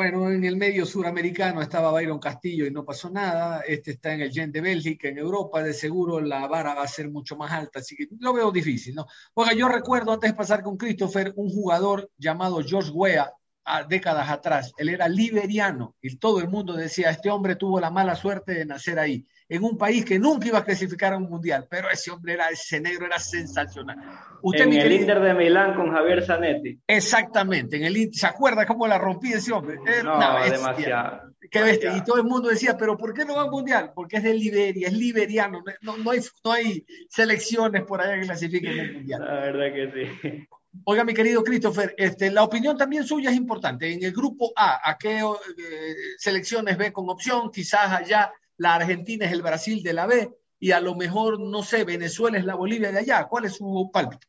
Bueno, 0.00 0.30
en 0.30 0.42
el 0.44 0.56
medio 0.56 0.86
suramericano 0.86 1.60
estaba 1.60 1.92
Byron 1.92 2.18
Castillo 2.18 2.64
y 2.64 2.70
no 2.70 2.86
pasó 2.86 3.10
nada. 3.10 3.60
Este 3.60 3.90
está 3.90 4.14
en 4.14 4.22
el 4.22 4.32
Gen 4.32 4.50
de 4.50 4.62
Bélgica, 4.62 5.08
en 5.08 5.18
Europa. 5.18 5.62
De 5.62 5.74
seguro 5.74 6.22
la 6.22 6.46
vara 6.46 6.72
va 6.72 6.84
a 6.84 6.88
ser 6.88 7.10
mucho 7.10 7.36
más 7.36 7.52
alta, 7.52 7.80
así 7.80 7.94
que 7.96 8.08
lo 8.18 8.32
veo 8.32 8.50
difícil, 8.50 8.94
¿no? 8.94 9.04
Oiga, 9.34 9.52
yo 9.52 9.68
recuerdo 9.68 10.14
antes 10.14 10.30
de 10.30 10.36
pasar 10.38 10.62
con 10.62 10.78
Christopher, 10.78 11.34
un 11.36 11.50
jugador 11.50 12.10
llamado 12.16 12.62
George 12.64 12.90
Weah, 12.92 13.30
a 13.62 13.84
décadas 13.84 14.30
atrás. 14.30 14.72
Él 14.78 14.88
era 14.88 15.06
liberiano 15.06 15.94
y 16.00 16.16
todo 16.16 16.40
el 16.40 16.48
mundo 16.48 16.72
decía, 16.72 17.10
este 17.10 17.28
hombre 17.28 17.56
tuvo 17.56 17.78
la 17.78 17.90
mala 17.90 18.16
suerte 18.16 18.54
de 18.54 18.64
nacer 18.64 18.98
ahí 18.98 19.26
en 19.50 19.64
un 19.64 19.76
país 19.76 20.04
que 20.04 20.16
nunca 20.18 20.46
iba 20.46 20.58
a 20.58 20.64
clasificar 20.64 21.12
a 21.12 21.16
un 21.16 21.28
mundial, 21.28 21.66
pero 21.68 21.90
ese 21.90 22.12
hombre 22.12 22.34
era, 22.34 22.48
ese 22.50 22.80
negro 22.80 23.04
era 23.04 23.18
sensacional. 23.18 23.98
Usted, 24.42 24.64
en 24.64 24.72
el 24.74 24.92
Inter 24.92 25.20
de 25.20 25.34
Milán 25.34 25.74
con 25.74 25.90
Javier 25.90 26.24
Zanetti. 26.24 26.78
Exactamente, 26.86 27.76
en 27.76 27.84
el 27.84 28.14
¿se 28.14 28.28
acuerda 28.28 28.64
cómo 28.64 28.86
la 28.86 28.96
rompí 28.96 29.32
ese 29.32 29.52
hombre? 29.52 29.78
no, 30.04 30.44
demasiado. 30.44 31.34
Qué 31.50 31.62
bestia. 31.62 31.96
Y 31.96 32.04
todo 32.04 32.18
el 32.18 32.24
mundo 32.24 32.48
decía, 32.48 32.76
pero 32.76 32.96
¿por 32.96 33.12
qué 33.12 33.24
no 33.24 33.34
va 33.34 33.42
al 33.42 33.50
mundial? 33.50 33.90
Porque 33.92 34.18
es 34.18 34.22
de 34.22 34.34
Liberia, 34.34 34.86
es 34.86 34.94
liberiano, 34.94 35.64
no, 35.82 35.96
no, 35.96 36.10
hay, 36.12 36.20
no 36.44 36.52
hay 36.52 36.86
selecciones 37.08 37.82
por 37.82 38.00
allá 38.00 38.20
que 38.20 38.26
clasifiquen 38.26 38.78
el 38.78 38.94
mundial. 38.94 39.24
La 39.24 39.34
verdad 39.34 39.74
que 39.74 40.16
sí. 40.22 40.46
Oiga, 40.84 41.02
mi 41.02 41.12
querido 41.12 41.42
Christopher, 41.42 41.92
este, 41.98 42.30
la 42.30 42.44
opinión 42.44 42.76
también 42.76 43.04
suya 43.04 43.30
es 43.30 43.36
importante. 43.36 43.92
En 43.92 44.04
el 44.04 44.12
grupo 44.12 44.52
A, 44.54 44.88
¿a 44.88 44.96
qué 44.96 45.18
eh, 45.18 45.94
selecciones 46.16 46.78
ve 46.78 46.92
con 46.92 47.10
opción? 47.10 47.50
Quizás 47.50 47.90
allá 47.90 48.32
la 48.60 48.74
Argentina 48.74 49.24
es 49.24 49.32
el 49.32 49.40
Brasil 49.40 49.82
de 49.82 49.94
la 49.94 50.06
B 50.06 50.30
y 50.58 50.72
a 50.72 50.80
lo 50.80 50.94
mejor, 50.94 51.40
no 51.40 51.62
sé, 51.62 51.84
Venezuela 51.84 52.36
es 52.36 52.44
la 52.44 52.56
Bolivia 52.56 52.92
de 52.92 52.98
allá. 52.98 53.26
¿Cuál 53.26 53.46
es 53.46 53.54
su 53.54 53.90
pálpito? 53.90 54.28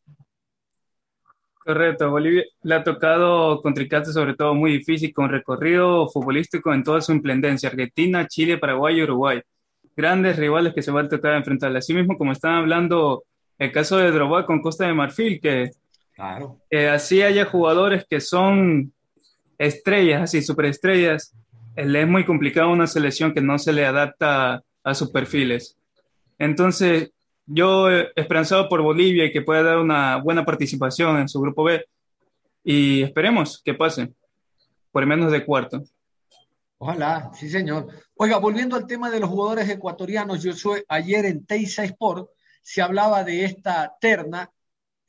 Correcto, 1.53 2.09
Bolivia 2.09 2.45
le 2.63 2.75
ha 2.75 2.81
tocado 2.81 3.61
contrincante 3.61 4.13
sobre 4.13 4.33
todo 4.33 4.55
muy 4.55 4.71
difícil 4.71 5.13
con 5.13 5.27
recorrido 5.27 6.07
futbolístico 6.07 6.73
en 6.73 6.81
toda 6.81 7.01
su 7.01 7.11
implendencia. 7.11 7.67
Argentina, 7.67 8.25
Chile, 8.25 8.57
Paraguay 8.57 8.99
y 8.99 9.03
Uruguay. 9.03 9.41
Grandes 9.97 10.37
rivales 10.37 10.73
que 10.73 10.81
se 10.81 10.91
van 10.91 11.07
a 11.07 11.09
tratar 11.09 11.31
de 11.31 11.37
enfrentar. 11.39 11.75
Así 11.75 11.93
mismo 11.93 12.17
como 12.17 12.31
están 12.31 12.53
hablando 12.53 13.25
el 13.57 13.73
caso 13.73 13.97
de 13.97 14.11
Drogba 14.11 14.45
con 14.45 14.61
Costa 14.61 14.87
de 14.87 14.93
Marfil, 14.93 15.41
que 15.41 15.71
claro. 16.15 16.61
así 16.89 17.21
haya 17.21 17.43
jugadores 17.43 18.05
que 18.09 18.21
son 18.21 18.93
estrellas, 19.57 20.21
así 20.21 20.41
superestrellas, 20.41 21.35
es 21.75 22.07
muy 22.07 22.25
complicado 22.25 22.71
una 22.71 22.87
selección 22.87 23.33
que 23.33 23.41
no 23.41 23.57
se 23.57 23.73
le 23.73 23.85
adapta 23.85 24.63
a 24.83 24.93
sus 24.93 25.11
perfiles. 25.11 25.77
Entonces, 26.37 27.11
yo 27.45 27.89
esperanzado 27.89 28.69
por 28.69 28.81
Bolivia 28.81 29.25
y 29.25 29.31
que 29.31 29.41
pueda 29.41 29.63
dar 29.63 29.77
una 29.77 30.17
buena 30.17 30.45
participación 30.45 31.19
en 31.19 31.29
su 31.29 31.39
grupo 31.41 31.63
B 31.63 31.85
y 32.63 33.03
esperemos 33.03 33.61
que 33.63 33.73
pase 33.73 34.13
por 34.91 35.05
menos 35.05 35.31
de 35.31 35.45
cuarto. 35.45 35.83
Ojalá, 36.77 37.31
sí 37.33 37.49
señor. 37.49 37.87
Oiga, 38.15 38.37
volviendo 38.37 38.75
al 38.75 38.87
tema 38.87 39.09
de 39.09 39.19
los 39.19 39.29
jugadores 39.29 39.69
ecuatorianos, 39.69 40.41
yo 40.41 40.53
soy 40.53 40.83
ayer 40.87 41.25
en 41.25 41.45
Teisa 41.45 41.83
Sport 41.83 42.29
se 42.61 42.81
hablaba 42.81 43.23
de 43.23 43.45
esta 43.45 43.95
terna 43.99 44.49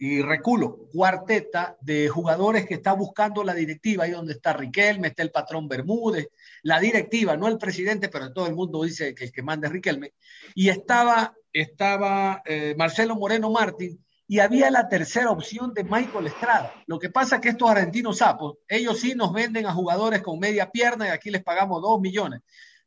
y 0.04 0.20
reculo, 0.20 0.88
cuarteta 0.92 1.76
de 1.80 2.08
jugadores 2.08 2.66
que 2.66 2.74
está 2.74 2.92
buscando 2.92 3.44
la 3.44 3.54
directiva, 3.54 4.02
ahí 4.02 4.10
donde 4.10 4.32
está 4.32 4.52
Riquelme, 4.52 5.06
está 5.06 5.22
el 5.22 5.30
patrón 5.30 5.68
Bermúdez, 5.68 6.26
la 6.64 6.80
directiva, 6.80 7.36
no 7.36 7.46
el 7.46 7.56
presidente, 7.56 8.08
pero 8.08 8.32
todo 8.32 8.48
el 8.48 8.56
mundo 8.56 8.82
dice 8.82 9.14
que 9.14 9.26
el 9.26 9.30
que 9.32 9.44
manda 9.44 9.68
es 9.68 9.72
Riquelme, 9.72 10.14
y 10.56 10.70
estaba, 10.70 11.36
estaba 11.52 12.42
eh, 12.44 12.74
Marcelo 12.76 13.14
Moreno 13.14 13.48
Martín, 13.52 14.04
y 14.26 14.40
había 14.40 14.72
la 14.72 14.88
tercera 14.88 15.30
opción 15.30 15.72
de 15.72 15.84
Michael 15.84 16.26
Estrada. 16.26 16.74
Lo 16.88 16.98
que 16.98 17.10
pasa 17.10 17.36
es 17.36 17.40
que 17.40 17.50
estos 17.50 17.70
argentinos 17.70 18.18
sapos, 18.18 18.56
ellos 18.66 18.98
sí 18.98 19.14
nos 19.14 19.32
venden 19.32 19.66
a 19.66 19.72
jugadores 19.72 20.20
con 20.20 20.40
media 20.40 20.68
pierna 20.72 21.06
y 21.06 21.10
aquí 21.10 21.30
les 21.30 21.44
pagamos 21.44 21.80
dos 21.80 22.00
millones. 22.00 22.40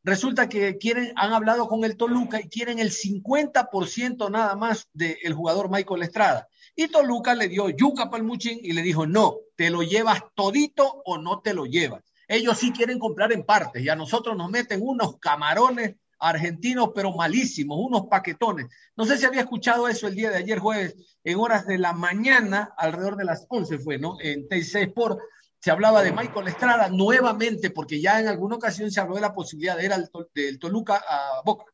Resulta 0.04 0.50
que 0.50 0.78
quieren, 0.78 1.14
han 1.16 1.32
hablado 1.32 1.70
con 1.70 1.86
el 1.86 1.96
Toluca 1.96 2.42
y 2.42 2.50
quieren 2.50 2.80
el 2.80 2.92
50% 2.92 4.30
nada 4.30 4.56
más 4.58 4.90
del 4.92 5.34
jugador 5.34 5.72
Michael 5.72 6.04
Estrada. 6.04 6.50
Y 6.76 6.90
Toluca 6.90 7.34
le 7.36 7.48
dio 7.48 7.70
yuca 7.70 8.10
para 8.10 8.22
el 8.22 8.28
muchín 8.28 8.60
y 8.62 8.74
le 8.74 8.82
dijo, 8.82 9.08
no, 9.08 9.38
te 9.56 9.70
lo 9.70 9.82
llevas 9.82 10.24
todito 10.36 11.02
o 11.06 11.18
no 11.18 11.42
te 11.42 11.54
lo 11.54 11.66
llevas. 11.66 12.04
Ellos 12.28 12.58
sí 12.58 12.72
quieren 12.72 13.00
comprar 13.00 13.32
en 13.32 13.44
partes 13.44 13.82
y 13.84 13.90
a 13.90 13.96
nosotros 13.96 14.36
nos 14.36 14.50
meten 14.50 14.82
unos 14.84 15.18
camarones 15.20 15.96
argentinos, 16.20 16.92
pero 16.96 17.14
malísimos, 17.14 17.78
unos 17.80 18.08
paquetones. 18.08 18.68
No 18.96 19.06
sé 19.06 19.18
si 19.18 19.26
había 19.26 19.42
escuchado 19.42 19.88
eso 19.88 20.08
el 20.08 20.16
día 20.16 20.32
de 20.32 20.38
ayer 20.38 20.60
jueves, 20.60 20.96
en 21.24 21.40
horas 21.40 21.68
de 21.68 21.78
la 21.78 21.94
mañana, 21.94 22.74
alrededor 22.78 23.16
de 23.16 23.26
las 23.26 23.46
11 23.50 23.80
fue, 23.80 23.98
¿no? 23.98 24.18
En 24.22 24.48
TC 24.48 24.76
Sport 24.84 25.20
se 25.60 25.72
hablaba 25.72 26.04
de 26.04 26.12
Michael 26.12 26.48
Estrada 26.48 26.90
nuevamente, 26.90 27.70
porque 27.70 28.00
ya 28.00 28.20
en 28.20 28.28
alguna 28.28 28.56
ocasión 28.56 28.92
se 28.92 29.00
habló 29.02 29.16
de 29.16 29.22
la 29.22 29.34
posibilidad 29.34 29.78
de 29.78 29.86
ir 29.86 29.94
al 29.94 30.10
del 30.34 30.60
Toluca 30.60 31.04
a 31.08 31.42
Boca. 31.44 31.66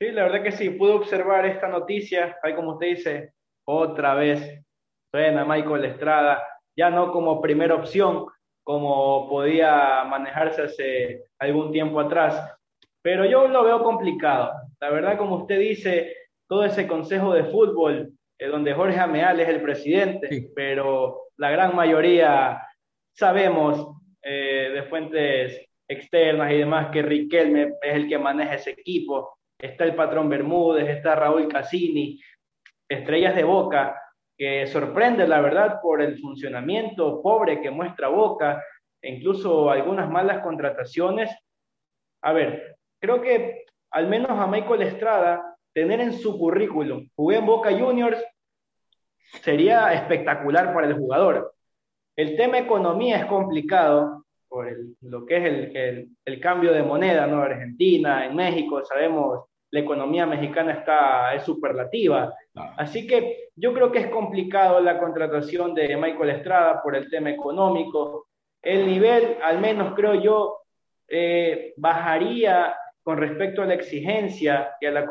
Sí, 0.00 0.10
la 0.10 0.24
verdad 0.24 0.42
que 0.42 0.52
sí, 0.52 0.70
pude 0.70 0.92
observar 0.92 1.46
esta 1.46 1.68
noticia, 1.68 2.36
ahí 2.42 2.54
como 2.54 2.72
usted 2.72 2.86
dice, 2.88 3.34
otra 3.64 4.14
vez 4.14 4.64
suena 5.10 5.44
Michael 5.44 5.84
Estrada, 5.84 6.42
ya 6.76 6.90
no 6.90 7.12
como 7.12 7.40
primera 7.40 7.74
opción, 7.74 8.26
como 8.64 9.28
podía 9.28 10.04
manejarse 10.04 10.62
hace 10.62 11.24
algún 11.38 11.72
tiempo 11.72 12.00
atrás. 12.00 12.56
Pero 13.02 13.24
yo 13.24 13.48
lo 13.48 13.64
veo 13.64 13.82
complicado. 13.82 14.52
La 14.80 14.90
verdad, 14.90 15.18
como 15.18 15.36
usted 15.36 15.58
dice, 15.58 16.16
todo 16.48 16.64
ese 16.64 16.86
consejo 16.86 17.34
de 17.34 17.44
fútbol 17.44 18.12
eh, 18.38 18.46
donde 18.46 18.74
Jorge 18.74 18.98
Ameal 18.98 19.40
es 19.40 19.48
el 19.48 19.60
presidente, 19.60 20.50
pero 20.54 21.28
la 21.36 21.50
gran 21.50 21.74
mayoría 21.74 22.62
sabemos 23.12 23.96
eh, 24.22 24.70
de 24.74 24.82
fuentes 24.84 25.66
externas 25.88 26.52
y 26.52 26.58
demás 26.58 26.90
que 26.90 27.02
Riquelme 27.02 27.74
es 27.82 27.94
el 27.94 28.08
que 28.08 28.18
maneja 28.18 28.54
ese 28.54 28.70
equipo. 28.70 29.36
Está 29.58 29.84
el 29.84 29.94
patrón 29.94 30.28
Bermúdez, 30.28 30.88
está 30.88 31.14
Raúl 31.14 31.48
Cassini, 31.48 32.20
estrellas 32.92 33.34
de 33.34 33.44
Boca, 33.44 34.00
que 34.36 34.66
sorprende 34.66 35.26
la 35.26 35.40
verdad 35.40 35.80
por 35.80 36.02
el 36.02 36.18
funcionamiento 36.18 37.22
pobre 37.22 37.60
que 37.60 37.70
muestra 37.70 38.08
Boca, 38.08 38.62
e 39.00 39.14
incluso 39.14 39.70
algunas 39.70 40.08
malas 40.10 40.42
contrataciones. 40.42 41.30
A 42.22 42.32
ver, 42.32 42.76
creo 43.00 43.20
que 43.20 43.64
al 43.90 44.08
menos 44.08 44.30
a 44.30 44.46
Michael 44.46 44.82
Estrada, 44.82 45.56
tener 45.72 46.00
en 46.00 46.14
su 46.14 46.38
currículum, 46.38 47.08
jugué 47.14 47.36
en 47.36 47.46
Boca 47.46 47.70
Juniors, 47.70 48.22
sería 49.42 49.92
espectacular 49.92 50.72
para 50.74 50.86
el 50.86 50.94
jugador. 50.94 51.54
El 52.16 52.36
tema 52.36 52.58
economía 52.58 53.18
es 53.18 53.26
complicado 53.26 54.24
por 54.48 54.70
lo 55.00 55.24
que 55.24 55.36
es 55.38 55.44
el, 55.44 56.10
el, 56.26 56.40
cambio 56.40 56.74
de 56.74 56.82
moneda, 56.82 57.26
¿no? 57.26 57.40
Argentina, 57.42 58.26
en 58.26 58.36
México, 58.36 58.84
sabemos, 58.84 59.46
la 59.72 59.80
economía 59.80 60.26
mexicana 60.26 60.72
está, 60.72 61.34
es 61.34 61.44
superlativa. 61.44 62.32
Así 62.76 63.06
que 63.06 63.48
yo 63.56 63.72
creo 63.72 63.90
que 63.90 64.00
es 64.00 64.08
complicado 64.08 64.80
la 64.80 64.98
contratación 64.98 65.74
de 65.74 65.96
Michael 65.96 66.30
Estrada 66.30 66.82
por 66.82 66.94
el 66.94 67.08
tema 67.08 67.30
económico. 67.30 68.28
El 68.60 68.86
nivel, 68.86 69.38
al 69.42 69.60
menos 69.60 69.94
creo 69.96 70.14
yo, 70.14 70.58
eh, 71.08 71.72
bajaría 71.78 72.76
con 73.02 73.16
respecto 73.16 73.62
a 73.62 73.66
la 73.66 73.74
exigencia 73.74 74.76
y 74.78 74.86
a 74.86 74.90
la, 74.90 75.06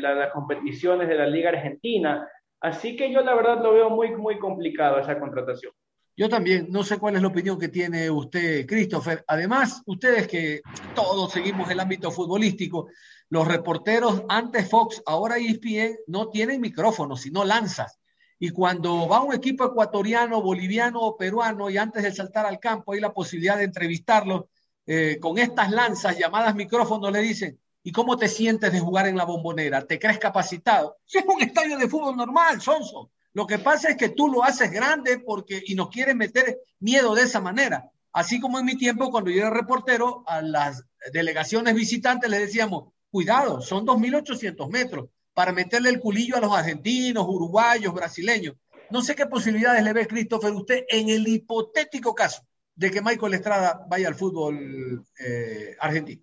las 0.00 0.32
competiciones 0.32 1.08
de 1.08 1.14
la 1.14 1.26
Liga 1.26 1.50
Argentina. 1.50 2.26
Así 2.60 2.96
que 2.96 3.12
yo 3.12 3.20
la 3.20 3.34
verdad 3.34 3.62
lo 3.62 3.74
veo 3.74 3.90
muy, 3.90 4.16
muy 4.16 4.38
complicado 4.38 4.98
esa 4.98 5.20
contratación. 5.20 5.72
Yo 6.18 6.30
también, 6.30 6.68
no 6.70 6.82
sé 6.82 6.98
cuál 6.98 7.16
es 7.16 7.20
la 7.20 7.28
opinión 7.28 7.58
que 7.58 7.68
tiene 7.68 8.10
usted, 8.10 8.66
Christopher. 8.66 9.22
Además, 9.28 9.82
ustedes 9.84 10.26
que 10.26 10.62
todos 10.94 11.30
seguimos 11.30 11.70
el 11.70 11.78
ámbito 11.78 12.10
futbolístico, 12.10 12.88
los 13.28 13.46
reporteros 13.46 14.22
antes 14.28 14.68
Fox, 14.68 15.02
ahora 15.06 15.38
ESPN, 15.38 15.98
no 16.06 16.28
tienen 16.28 16.60
micrófonos, 16.60 17.22
sino 17.22 17.44
lanzas. 17.44 17.98
Y 18.38 18.50
cuando 18.50 19.08
va 19.08 19.22
un 19.22 19.34
equipo 19.34 19.64
ecuatoriano, 19.64 20.42
boliviano 20.42 21.00
o 21.00 21.16
peruano 21.16 21.70
y 21.70 21.78
antes 21.78 22.02
de 22.02 22.12
saltar 22.12 22.46
al 22.46 22.60
campo 22.60 22.92
hay 22.92 23.00
la 23.00 23.12
posibilidad 23.12 23.56
de 23.56 23.64
entrevistarlos 23.64 24.44
eh, 24.86 25.18
con 25.20 25.38
estas 25.38 25.70
lanzas 25.70 26.18
llamadas 26.18 26.54
micrófonos, 26.54 27.10
le 27.10 27.20
dicen, 27.20 27.58
¿y 27.82 27.92
cómo 27.92 28.16
te 28.16 28.28
sientes 28.28 28.72
de 28.72 28.78
jugar 28.78 29.06
en 29.08 29.16
la 29.16 29.24
bombonera? 29.24 29.84
¿Te 29.86 29.98
crees 29.98 30.18
capacitado? 30.18 30.98
Si 31.04 31.18
es 31.18 31.24
un 31.26 31.42
estadio 31.42 31.78
de 31.78 31.88
fútbol 31.88 32.16
normal, 32.16 32.60
Sonso. 32.60 33.10
Lo 33.32 33.46
que 33.46 33.58
pasa 33.58 33.90
es 33.90 33.96
que 33.96 34.10
tú 34.10 34.28
lo 34.28 34.44
haces 34.44 34.70
grande 34.70 35.18
porque 35.18 35.62
y 35.66 35.74
nos 35.74 35.88
quieres 35.88 36.14
meter 36.14 36.60
miedo 36.78 37.14
de 37.14 37.22
esa 37.22 37.40
manera. 37.40 37.90
Así 38.12 38.40
como 38.40 38.58
en 38.58 38.64
mi 38.64 38.78
tiempo, 38.78 39.10
cuando 39.10 39.30
yo 39.30 39.42
era 39.42 39.50
reportero, 39.50 40.24
a 40.26 40.40
las 40.40 40.84
delegaciones 41.12 41.74
visitantes 41.74 42.30
les 42.30 42.40
decíamos, 42.40 42.94
cuidado, 43.16 43.62
son 43.62 43.86
2.800 43.86 44.70
metros 44.70 45.08
para 45.32 45.50
meterle 45.50 45.88
el 45.88 46.00
culillo 46.00 46.36
a 46.36 46.40
los 46.40 46.52
argentinos, 46.52 47.24
uruguayos, 47.26 47.94
brasileños. 47.94 48.56
No 48.90 49.00
sé 49.00 49.14
qué 49.14 49.24
posibilidades 49.24 49.82
le 49.82 49.94
ve 49.94 50.06
Christopher 50.06 50.52
usted 50.52 50.84
en 50.86 51.08
el 51.08 51.26
hipotético 51.26 52.14
caso 52.14 52.42
de 52.74 52.90
que 52.90 53.00
Michael 53.00 53.32
Estrada 53.32 53.86
vaya 53.88 54.08
al 54.08 54.16
fútbol 54.16 55.02
eh, 55.18 55.76
argentino? 55.80 56.22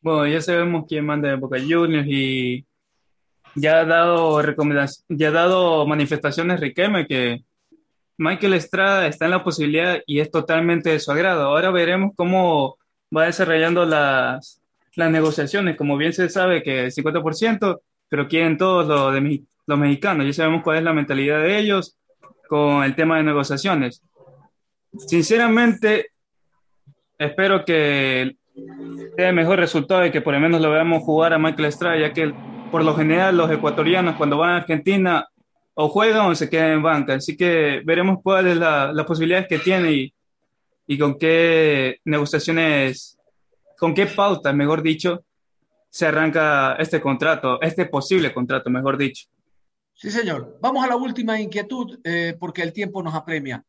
Bueno, 0.00 0.26
ya 0.26 0.40
sabemos 0.40 0.84
quién 0.88 1.06
manda 1.06 1.32
en 1.32 1.38
Boca 1.38 1.60
Juniors 1.60 2.08
y 2.08 2.66
ya 3.54 3.82
ha 3.82 3.84
dado 3.84 4.42
ya 5.08 5.28
ha 5.28 5.30
dado 5.30 5.86
manifestaciones 5.86 6.58
Riquelme 6.58 7.06
que 7.06 7.44
Michael 8.18 8.54
Estrada 8.54 9.06
está 9.06 9.26
en 9.26 9.30
la 9.30 9.44
posibilidad 9.44 10.00
y 10.06 10.18
es 10.18 10.28
totalmente 10.32 10.90
de 10.90 10.98
su 10.98 11.12
agrado. 11.12 11.44
Ahora 11.44 11.70
veremos 11.70 12.14
cómo 12.16 12.78
va 13.16 13.26
desarrollando 13.26 13.84
las, 13.84 14.60
las 14.96 15.10
negociaciones. 15.10 15.76
Como 15.76 15.96
bien 15.96 16.12
se 16.12 16.28
sabe 16.28 16.62
que 16.62 16.86
el 16.86 16.92
50%, 16.92 17.80
pero 18.08 18.28
quieren 18.28 18.58
todos 18.58 18.86
los, 18.86 19.14
de, 19.14 19.42
los 19.66 19.78
mexicanos. 19.78 20.26
Ya 20.26 20.32
sabemos 20.32 20.62
cuál 20.62 20.78
es 20.78 20.84
la 20.84 20.92
mentalidad 20.92 21.40
de 21.40 21.58
ellos 21.58 21.96
con 22.48 22.82
el 22.84 22.94
tema 22.94 23.18
de 23.18 23.24
negociaciones. 23.24 24.02
Sinceramente, 24.98 26.10
espero 27.18 27.64
que 27.64 28.36
sea 29.16 29.32
mejor 29.32 29.58
resultado 29.58 30.06
y 30.06 30.10
que 30.10 30.20
por 30.20 30.34
lo 30.34 30.40
menos 30.40 30.60
lo 30.60 30.70
veamos 30.70 31.02
jugar 31.02 31.32
a 31.32 31.38
Michael 31.38 31.66
Estrada, 31.66 31.98
ya 31.98 32.12
que 32.12 32.32
por 32.70 32.84
lo 32.84 32.94
general 32.94 33.36
los 33.36 33.50
ecuatorianos 33.50 34.16
cuando 34.16 34.38
van 34.38 34.50
a 34.50 34.56
Argentina 34.58 35.26
o 35.74 35.88
juegan 35.88 36.30
o 36.30 36.34
se 36.34 36.48
quedan 36.48 36.72
en 36.72 36.82
banca. 36.82 37.14
Así 37.14 37.36
que 37.36 37.82
veremos 37.84 38.18
cuáles 38.22 38.58
son 38.58 38.96
las 38.96 39.06
posibilidades 39.06 39.46
que 39.48 39.58
tiene 39.58 39.92
y, 39.92 40.14
y 40.86 40.98
con 40.98 41.18
qué 41.18 41.98
negociaciones, 42.04 43.15
con 43.78 43.94
qué 43.94 44.06
pautas, 44.06 44.54
mejor 44.54 44.82
dicho, 44.82 45.24
se 45.88 46.06
arranca 46.06 46.76
este 46.78 47.00
contrato, 47.00 47.60
este 47.62 47.86
posible 47.86 48.32
contrato, 48.32 48.70
mejor 48.70 48.96
dicho. 48.96 49.26
Sí, 49.94 50.10
señor. 50.10 50.58
Vamos 50.60 50.84
a 50.84 50.88
la 50.88 50.96
última 50.96 51.40
inquietud, 51.40 51.98
eh, 52.04 52.36
porque 52.38 52.62
el 52.62 52.72
tiempo 52.72 53.02
nos 53.02 53.14
apremia 53.14 53.64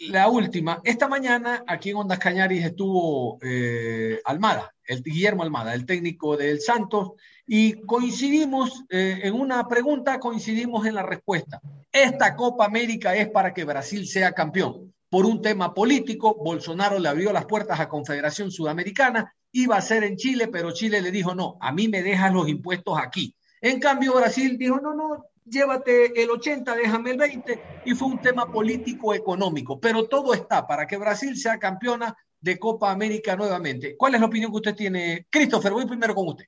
la 0.00 0.28
última, 0.28 0.80
esta 0.84 1.08
mañana 1.08 1.64
aquí 1.66 1.90
en 1.90 1.96
Ondas 1.96 2.18
Cañaris 2.18 2.64
estuvo 2.64 3.38
eh, 3.42 4.20
Almada, 4.24 4.74
el 4.86 5.02
Guillermo 5.02 5.42
Almada, 5.42 5.74
el 5.74 5.86
técnico 5.86 6.36
del 6.36 6.60
Santos, 6.60 7.12
y 7.46 7.74
coincidimos 7.82 8.84
eh, 8.88 9.20
en 9.22 9.34
una 9.34 9.66
pregunta, 9.68 10.18
coincidimos 10.18 10.86
en 10.86 10.94
la 10.94 11.02
respuesta. 11.02 11.60
Esta 11.92 12.34
Copa 12.34 12.64
América 12.64 13.14
es 13.14 13.28
para 13.28 13.52
que 13.52 13.64
Brasil 13.64 14.06
sea 14.06 14.32
campeón. 14.32 14.92
Por 15.08 15.26
un 15.26 15.40
tema 15.40 15.72
político, 15.72 16.34
Bolsonaro 16.42 16.98
le 16.98 17.08
abrió 17.08 17.32
las 17.32 17.46
puertas 17.46 17.78
a 17.78 17.88
Confederación 17.88 18.50
Sudamericana, 18.50 19.32
iba 19.54 19.76
a 19.76 19.80
ser 19.80 20.02
en 20.02 20.16
Chile, 20.16 20.48
pero 20.48 20.72
Chile 20.72 21.00
le 21.00 21.12
dijo, 21.12 21.34
no, 21.34 21.56
a 21.60 21.72
mí 21.72 21.88
me 21.88 22.02
dejan 22.02 22.34
los 22.34 22.48
impuestos 22.48 22.98
aquí. 22.98 23.34
En 23.60 23.78
cambio, 23.78 24.14
Brasil 24.14 24.58
dijo, 24.58 24.80
no, 24.80 24.94
no, 24.94 25.26
llévate 25.44 26.20
el 26.20 26.28
80, 26.30 26.74
déjame 26.74 27.12
el 27.12 27.18
20, 27.18 27.62
y 27.86 27.94
fue 27.94 28.08
un 28.08 28.20
tema 28.20 28.50
político-económico. 28.50 29.78
Pero 29.78 30.06
todo 30.08 30.34
está 30.34 30.66
para 30.66 30.86
que 30.86 30.96
Brasil 30.96 31.36
sea 31.36 31.58
campeona 31.58 32.16
de 32.40 32.58
Copa 32.58 32.90
América 32.90 33.36
nuevamente. 33.36 33.96
¿Cuál 33.96 34.16
es 34.16 34.20
la 34.20 34.26
opinión 34.26 34.50
que 34.50 34.56
usted 34.56 34.74
tiene? 34.74 35.26
Christopher, 35.30 35.72
voy 35.72 35.86
primero 35.86 36.14
con 36.16 36.28
usted. 36.28 36.46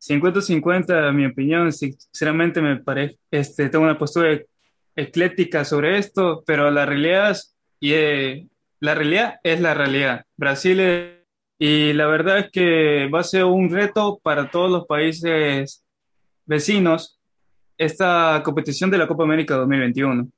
50-50, 0.00 1.12
mi 1.12 1.26
opinión, 1.26 1.72
sinceramente 1.72 2.62
me 2.62 2.76
parece, 2.76 3.18
este, 3.32 3.68
tengo 3.68 3.84
una 3.84 3.98
postura 3.98 4.38
ecléctica 4.94 5.64
sobre 5.64 5.98
esto, 5.98 6.44
pero 6.46 6.70
la 6.70 6.86
realidad 6.86 7.32
es, 7.32 7.56
y, 7.80 7.94
eh, 7.94 8.46
la 8.78 8.94
realidad 8.94 9.40
es 9.42 9.60
la 9.60 9.74
realidad. 9.74 10.24
Brasil 10.36 11.17
y 11.58 11.92
la 11.92 12.06
verdad 12.06 12.38
es 12.38 12.50
que 12.50 13.08
va 13.08 13.20
a 13.20 13.24
ser 13.24 13.44
un 13.44 13.70
reto 13.70 14.20
para 14.22 14.50
todos 14.50 14.70
los 14.70 14.86
países 14.86 15.84
vecinos 16.46 17.18
esta 17.76 18.42
competición 18.44 18.90
de 18.90 18.98
la 18.98 19.06
Copa 19.06 19.24
América 19.24 19.56
2021. 19.56 20.28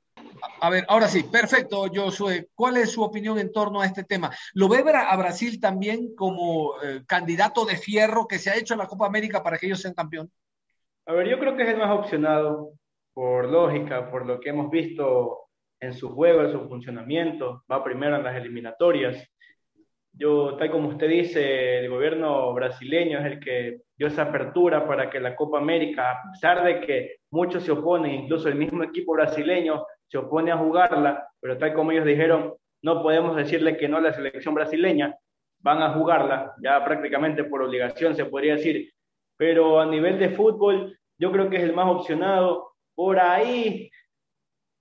A 0.59 0.69
ver, 0.69 0.85
ahora 0.87 1.07
sí, 1.07 1.23
perfecto, 1.23 1.85
Josué. 1.93 2.49
¿Cuál 2.53 2.77
es 2.77 2.91
su 2.91 3.03
opinión 3.03 3.39
en 3.39 3.51
torno 3.51 3.81
a 3.81 3.85
este 3.85 4.03
tema? 4.03 4.31
¿Lo 4.53 4.67
ve 4.67 4.83
a 4.93 5.17
Brasil 5.17 5.59
también 5.59 6.15
como 6.15 6.73
eh, 6.83 7.01
candidato 7.07 7.65
de 7.65 7.77
fierro 7.77 8.27
que 8.27 8.39
se 8.39 8.49
ha 8.49 8.57
hecho 8.57 8.73
en 8.73 8.79
la 8.79 8.87
Copa 8.87 9.05
América 9.05 9.43
para 9.43 9.57
que 9.57 9.67
ellos 9.67 9.81
sean 9.81 9.93
campeón? 9.93 10.31
A 11.07 11.13
ver, 11.13 11.27
yo 11.27 11.39
creo 11.39 11.55
que 11.55 11.63
es 11.63 11.69
el 11.69 11.77
más 11.77 11.91
opcionado 11.91 12.73
por 13.13 13.49
lógica, 13.49 14.09
por 14.09 14.25
lo 14.25 14.39
que 14.39 14.49
hemos 14.49 14.69
visto 14.69 15.47
en 15.79 15.93
su 15.93 16.09
juego, 16.09 16.43
en 16.43 16.51
su 16.51 16.67
funcionamiento. 16.67 17.63
Va 17.71 17.83
primero 17.83 18.15
en 18.15 18.23
las 18.23 18.35
eliminatorias. 18.35 19.27
Yo, 20.21 20.55
tal 20.55 20.69
como 20.69 20.89
usted 20.89 21.09
dice, 21.09 21.79
el 21.79 21.89
gobierno 21.89 22.53
brasileño 22.53 23.17
es 23.17 23.25
el 23.25 23.39
que 23.39 23.79
dio 23.97 24.05
esa 24.05 24.21
apertura 24.21 24.85
para 24.85 25.09
que 25.09 25.19
la 25.19 25.35
Copa 25.35 25.57
América, 25.57 26.11
a 26.11 26.31
pesar 26.31 26.63
de 26.63 26.79
que 26.79 27.15
muchos 27.31 27.63
se 27.63 27.71
oponen, 27.71 28.25
incluso 28.25 28.47
el 28.47 28.53
mismo 28.53 28.83
equipo 28.83 29.13
brasileño 29.13 29.83
se 30.05 30.19
opone 30.19 30.51
a 30.51 30.57
jugarla, 30.57 31.27
pero 31.39 31.57
tal 31.57 31.73
como 31.73 31.91
ellos 31.91 32.05
dijeron, 32.05 32.53
no 32.83 33.01
podemos 33.01 33.35
decirle 33.35 33.77
que 33.77 33.87
no 33.87 33.97
a 33.97 34.01
la 34.01 34.13
selección 34.13 34.53
brasileña, 34.53 35.17
van 35.59 35.81
a 35.81 35.93
jugarla, 35.93 36.53
ya 36.61 36.85
prácticamente 36.85 37.43
por 37.45 37.63
obligación 37.63 38.15
se 38.15 38.25
podría 38.25 38.57
decir, 38.57 38.91
pero 39.37 39.79
a 39.79 39.87
nivel 39.87 40.19
de 40.19 40.29
fútbol 40.29 40.99
yo 41.17 41.31
creo 41.31 41.49
que 41.49 41.57
es 41.57 41.63
el 41.63 41.73
más 41.73 41.89
opcionado. 41.89 42.73
Por 42.93 43.19
ahí 43.19 43.89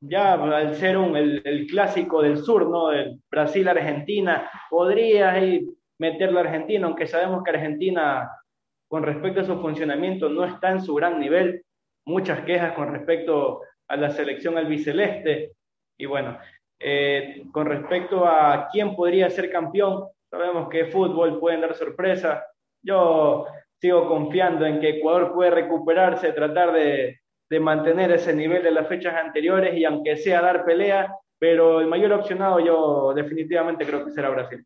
ya 0.00 0.34
al 0.34 0.74
ser 0.76 0.96
un, 0.96 1.16
el, 1.16 1.66
clásico 1.68 2.22
del 2.22 2.38
sur, 2.38 2.68
¿no? 2.68 2.88
Del 2.88 3.20
Brasil-Argentina, 3.30 4.50
podría 4.70 5.32
ahí 5.32 5.66
meter 5.98 6.32
la 6.32 6.40
Argentina, 6.40 6.86
aunque 6.86 7.06
sabemos 7.06 7.42
que 7.44 7.50
Argentina, 7.50 8.30
con 8.88 9.02
respecto 9.02 9.40
a 9.40 9.44
su 9.44 9.60
funcionamiento, 9.60 10.28
no 10.28 10.44
está 10.44 10.70
en 10.70 10.80
su 10.80 10.94
gran 10.94 11.20
nivel. 11.20 11.64
Muchas 12.06 12.40
quejas 12.40 12.72
con 12.72 12.92
respecto 12.92 13.60
a 13.88 13.96
la 13.96 14.10
selección 14.10 14.56
albiceleste. 14.56 15.52
Y 15.98 16.06
bueno, 16.06 16.38
eh, 16.78 17.44
con 17.52 17.66
respecto 17.66 18.24
a 18.24 18.68
quién 18.72 18.96
podría 18.96 19.28
ser 19.28 19.50
campeón, 19.50 20.06
sabemos 20.30 20.70
que 20.70 20.86
fútbol 20.86 21.38
pueden 21.38 21.60
dar 21.60 21.74
sorpresa. 21.74 22.42
Yo 22.82 23.46
sigo 23.78 24.08
confiando 24.08 24.64
en 24.64 24.80
que 24.80 24.98
Ecuador 24.98 25.34
puede 25.34 25.50
recuperarse, 25.50 26.32
tratar 26.32 26.72
de, 26.72 27.20
de 27.50 27.60
mantener 27.60 28.12
ese 28.12 28.32
nivel 28.32 28.62
de 28.62 28.70
las 28.70 28.88
fechas 28.88 29.14
anteriores 29.14 29.76
y 29.76 29.84
aunque 29.84 30.16
sea 30.16 30.40
dar 30.40 30.64
pelea, 30.64 31.12
pero 31.38 31.80
el 31.80 31.88
mayor 31.88 32.12
opcionado 32.12 32.60
yo 32.60 33.12
definitivamente 33.14 33.84
creo 33.84 34.04
que 34.04 34.12
será 34.12 34.30
Brasil. 34.30 34.64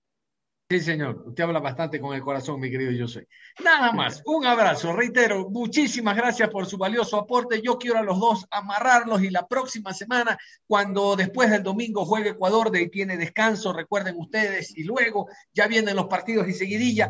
Sí, 0.74 0.80
señor. 0.80 1.22
Usted 1.24 1.44
habla 1.44 1.60
bastante 1.60 2.00
con 2.00 2.16
el 2.16 2.20
corazón, 2.20 2.58
mi 2.58 2.68
querido 2.68 2.90
yo 2.90 3.06
soy. 3.06 3.28
Nada 3.62 3.92
más. 3.92 4.20
Un 4.26 4.44
abrazo. 4.44 4.92
Reitero, 4.92 5.48
muchísimas 5.48 6.16
gracias 6.16 6.48
por 6.48 6.66
su 6.66 6.76
valioso 6.76 7.16
aporte. 7.16 7.62
Yo 7.62 7.78
quiero 7.78 8.00
a 8.00 8.02
los 8.02 8.18
dos 8.18 8.44
amarrarlos 8.50 9.22
y 9.22 9.30
la 9.30 9.46
próxima 9.46 9.94
semana, 9.94 10.36
cuando 10.66 11.14
después 11.14 11.48
del 11.48 11.62
domingo 11.62 12.04
juegue 12.04 12.30
Ecuador, 12.30 12.72
de 12.72 12.88
tiene 12.88 13.16
descanso, 13.16 13.72
recuerden 13.72 14.16
ustedes, 14.18 14.76
y 14.76 14.82
luego 14.82 15.28
ya 15.52 15.68
vienen 15.68 15.94
los 15.94 16.06
partidos 16.06 16.48
y 16.48 16.52
seguidilla, 16.52 17.08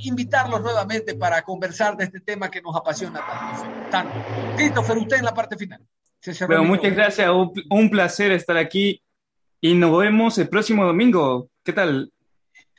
invitarlos 0.00 0.60
nuevamente 0.60 1.14
para 1.14 1.40
conversar 1.40 1.96
de 1.96 2.04
este 2.04 2.20
tema 2.20 2.50
que 2.50 2.60
nos 2.60 2.76
apasiona 2.76 3.24
tanto. 3.26 3.90
tanto. 3.90 4.12
Christopher, 4.56 4.98
usted 4.98 5.16
en 5.16 5.24
la 5.24 5.32
parte 5.32 5.56
final. 5.56 5.80
Bueno, 6.46 6.64
muchas 6.64 6.94
gracias. 6.94 7.30
Un 7.70 7.88
placer 7.88 8.32
estar 8.32 8.58
aquí 8.58 9.02
y 9.58 9.72
nos 9.72 9.98
vemos 9.98 10.36
el 10.36 10.50
próximo 10.50 10.84
domingo. 10.84 11.48
¿Qué 11.64 11.72
tal? 11.72 12.12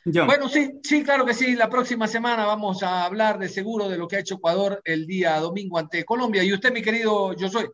Bueno, 0.09 0.47
sí, 0.47 0.79
sí, 0.83 1.03
claro 1.03 1.25
que 1.25 1.33
sí. 1.33 1.55
La 1.55 1.69
próxima 1.69 2.07
semana 2.07 2.45
vamos 2.45 2.81
a 2.81 3.03
hablar 3.03 3.37
de 3.37 3.49
seguro 3.49 3.89
de 3.89 3.97
lo 3.97 4.07
que 4.07 4.15
ha 4.15 4.19
hecho 4.19 4.35
Ecuador 4.35 4.79
el 4.85 5.05
día 5.05 5.37
domingo 5.39 5.77
ante 5.77 6.05
Colombia. 6.05 6.43
Y 6.43 6.53
usted, 6.53 6.71
mi 6.71 6.81
querido, 6.81 7.33
yo 7.33 7.49
soy. 7.49 7.65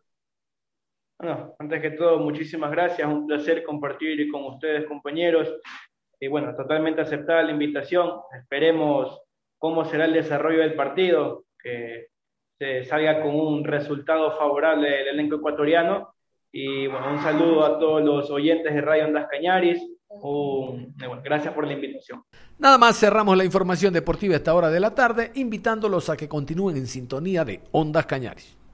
Bueno, 1.16 1.54
antes 1.60 1.80
que 1.80 1.92
todo, 1.92 2.18
muchísimas 2.18 2.72
gracias. 2.72 3.06
Un 3.06 3.28
placer 3.28 3.62
compartir 3.62 4.28
con 4.32 4.46
ustedes, 4.46 4.84
compañeros. 4.86 5.48
Y 6.18 6.26
bueno, 6.26 6.56
totalmente 6.56 7.02
aceptada 7.02 7.44
la 7.44 7.52
invitación. 7.52 8.10
Esperemos 8.36 9.22
cómo 9.56 9.84
será 9.84 10.06
el 10.06 10.12
desarrollo 10.12 10.58
del 10.58 10.74
partido, 10.74 11.44
que 11.62 12.08
se 12.58 12.84
salga 12.84 13.22
con 13.22 13.36
un 13.36 13.62
resultado 13.62 14.36
favorable 14.36 14.90
del 14.90 15.08
elenco 15.08 15.36
ecuatoriano. 15.36 16.16
Y 16.50 16.88
bueno, 16.88 17.12
un 17.12 17.20
saludo 17.20 17.64
a 17.64 17.78
todos 17.78 18.02
los 18.02 18.28
oyentes 18.30 18.74
de 18.74 18.80
Radio 18.80 19.06
Ondas 19.06 19.28
Cañaris 19.30 19.80
gracias 21.22 21.54
por 21.54 21.66
la 21.66 21.72
invitación. 21.72 22.22
Nada 22.58 22.78
más 22.78 22.98
cerramos 22.98 23.36
la 23.36 23.44
información 23.44 23.92
deportiva 23.92 24.34
a 24.34 24.38
esta 24.38 24.54
hora 24.54 24.70
de 24.70 24.80
la 24.80 24.94
tarde, 24.94 25.32
invitándolos 25.34 26.08
a 26.10 26.16
que 26.16 26.28
continúen 26.28 26.76
en 26.76 26.86
sintonía 26.86 27.44
de 27.44 27.62
Ondas 27.72 28.06
Cañaris. 28.06 28.56